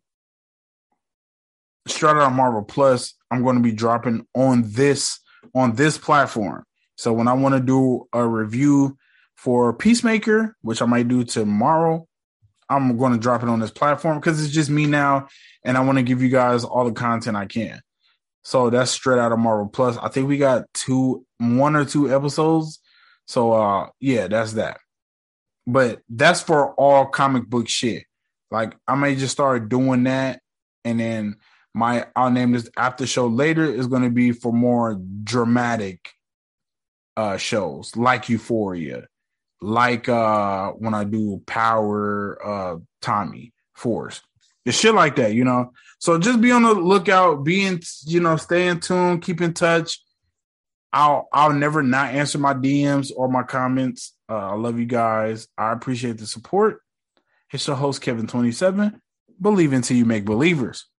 straight 1.88 2.11
out 2.11 2.27
of 2.27 2.34
Marvel 2.34 2.63
Plus 2.63 3.15
I'm 3.32 3.43
going 3.43 3.55
to 3.55 3.61
be 3.63 3.71
dropping 3.71 4.25
on 4.34 4.63
this 4.71 5.19
on 5.55 5.75
this 5.75 5.97
platform. 5.97 6.65
So 6.95 7.13
when 7.13 7.27
I 7.27 7.34
want 7.34 7.55
to 7.55 7.61
do 7.61 8.07
a 8.11 8.25
review 8.25 8.97
for 9.36 9.73
Peacemaker, 9.73 10.55
which 10.61 10.82
I 10.82 10.86
might 10.86 11.07
do 11.07 11.23
tomorrow, 11.23 12.09
I'm 12.70 12.97
going 12.97 13.13
to 13.13 13.20
drop 13.20 13.43
it 13.43 13.49
on 13.49 13.59
this 13.59 13.72
platform 13.72 14.20
because 14.20 14.43
it's 14.43 14.53
just 14.53 14.70
me 14.70 14.86
now 14.86 15.28
and 15.63 15.78
I 15.78 15.82
want 15.82 15.97
to 15.97 16.03
give 16.03 16.22
you 16.22 16.30
guys 16.30 16.63
all 16.63 16.86
the 16.86 16.91
content 16.91 17.38
I 17.38 17.45
can. 17.45 17.82
So 18.43 18.70
that's 18.70 18.91
straight 18.91 19.20
out 19.20 19.32
of 19.32 19.39
Marvel 19.39 19.67
Plus. 19.67 19.97
I 19.97 20.09
think 20.09 20.28
we 20.28 20.38
got 20.38 20.65
two, 20.74 21.26
one 21.38 21.76
or 21.76 21.86
two 21.86 22.13
episodes. 22.13 22.80
So 23.28 23.51
uh, 23.51 23.89
yeah, 23.99 24.28
that's 24.28 24.53
that. 24.53 24.80
But 25.67 26.01
that's 26.09 26.41
for 26.41 26.74
all 26.74 27.05
comic 27.05 27.47
book 27.47 27.70
shit. 27.70 28.05
Like 28.49 28.76
I 28.88 28.95
may 28.95 29.15
just 29.15 29.34
start 29.34 29.70
doing 29.70 30.03
that, 30.05 30.41
and 30.84 30.99
then 30.99 31.36
my 31.76 32.07
I'll 32.15 32.32
name 32.32 32.53
this 32.53 32.70
after 32.76 33.05
show 33.05 33.28
later 33.28 33.65
is 33.65 33.86
going 33.86 34.01
to 34.01 34.09
be 34.09 34.32
for 34.32 34.51
more 34.51 34.99
dramatic 35.24 36.09
uh 37.15 37.38
shows 37.38 37.95
like 37.95 38.30
Euphoria, 38.30 39.05
like 39.62 40.07
uh 40.10 40.72
when 40.72 40.93
I 40.93 41.03
do 41.03 41.41
Power, 41.45 42.39
uh 42.45 42.78
Tommy 43.01 43.53
Force, 43.74 44.22
the 44.66 44.72
shit 44.72 44.93
like 44.93 45.16
that, 45.18 45.34
you 45.34 45.43
know. 45.43 45.74
So 45.99 46.18
just 46.18 46.41
be 46.41 46.51
on 46.51 46.64
the 46.64 46.74
lookout, 46.74 47.43
be 47.43 47.66
in, 47.66 47.82
you 48.05 48.22
know, 48.22 48.38
stay 48.38 48.68
in 48.68 48.80
tune, 48.80 49.20
keep 49.20 49.41
in 49.41 49.53
touch. 49.53 50.01
I'll 50.91 51.28
I'll 51.32 51.53
never 51.53 51.84
not 51.84 52.14
answer 52.14 52.38
my 52.38 52.53
DMs 52.53 53.12
or 53.16 53.30
my 53.30 53.43
comments. 53.43 54.16
Uh, 54.28 54.51
I 54.51 54.55
love 54.55 54.80
you 54.80 54.86
guys. 54.86 55.47
I 55.57 55.72
appreciate 55.72 56.18
the 56.18 56.26
support. 56.26 56.82
It's 57.51 57.68
your 57.68 57.76
host 57.76 58.01
Kevin 58.01 58.28
twenty 58.28 58.51
seven. 58.51 59.01
Believe 59.39 59.74
until 59.74 59.97
you 59.97 60.05
make 60.05 60.26
believers. 60.26 60.89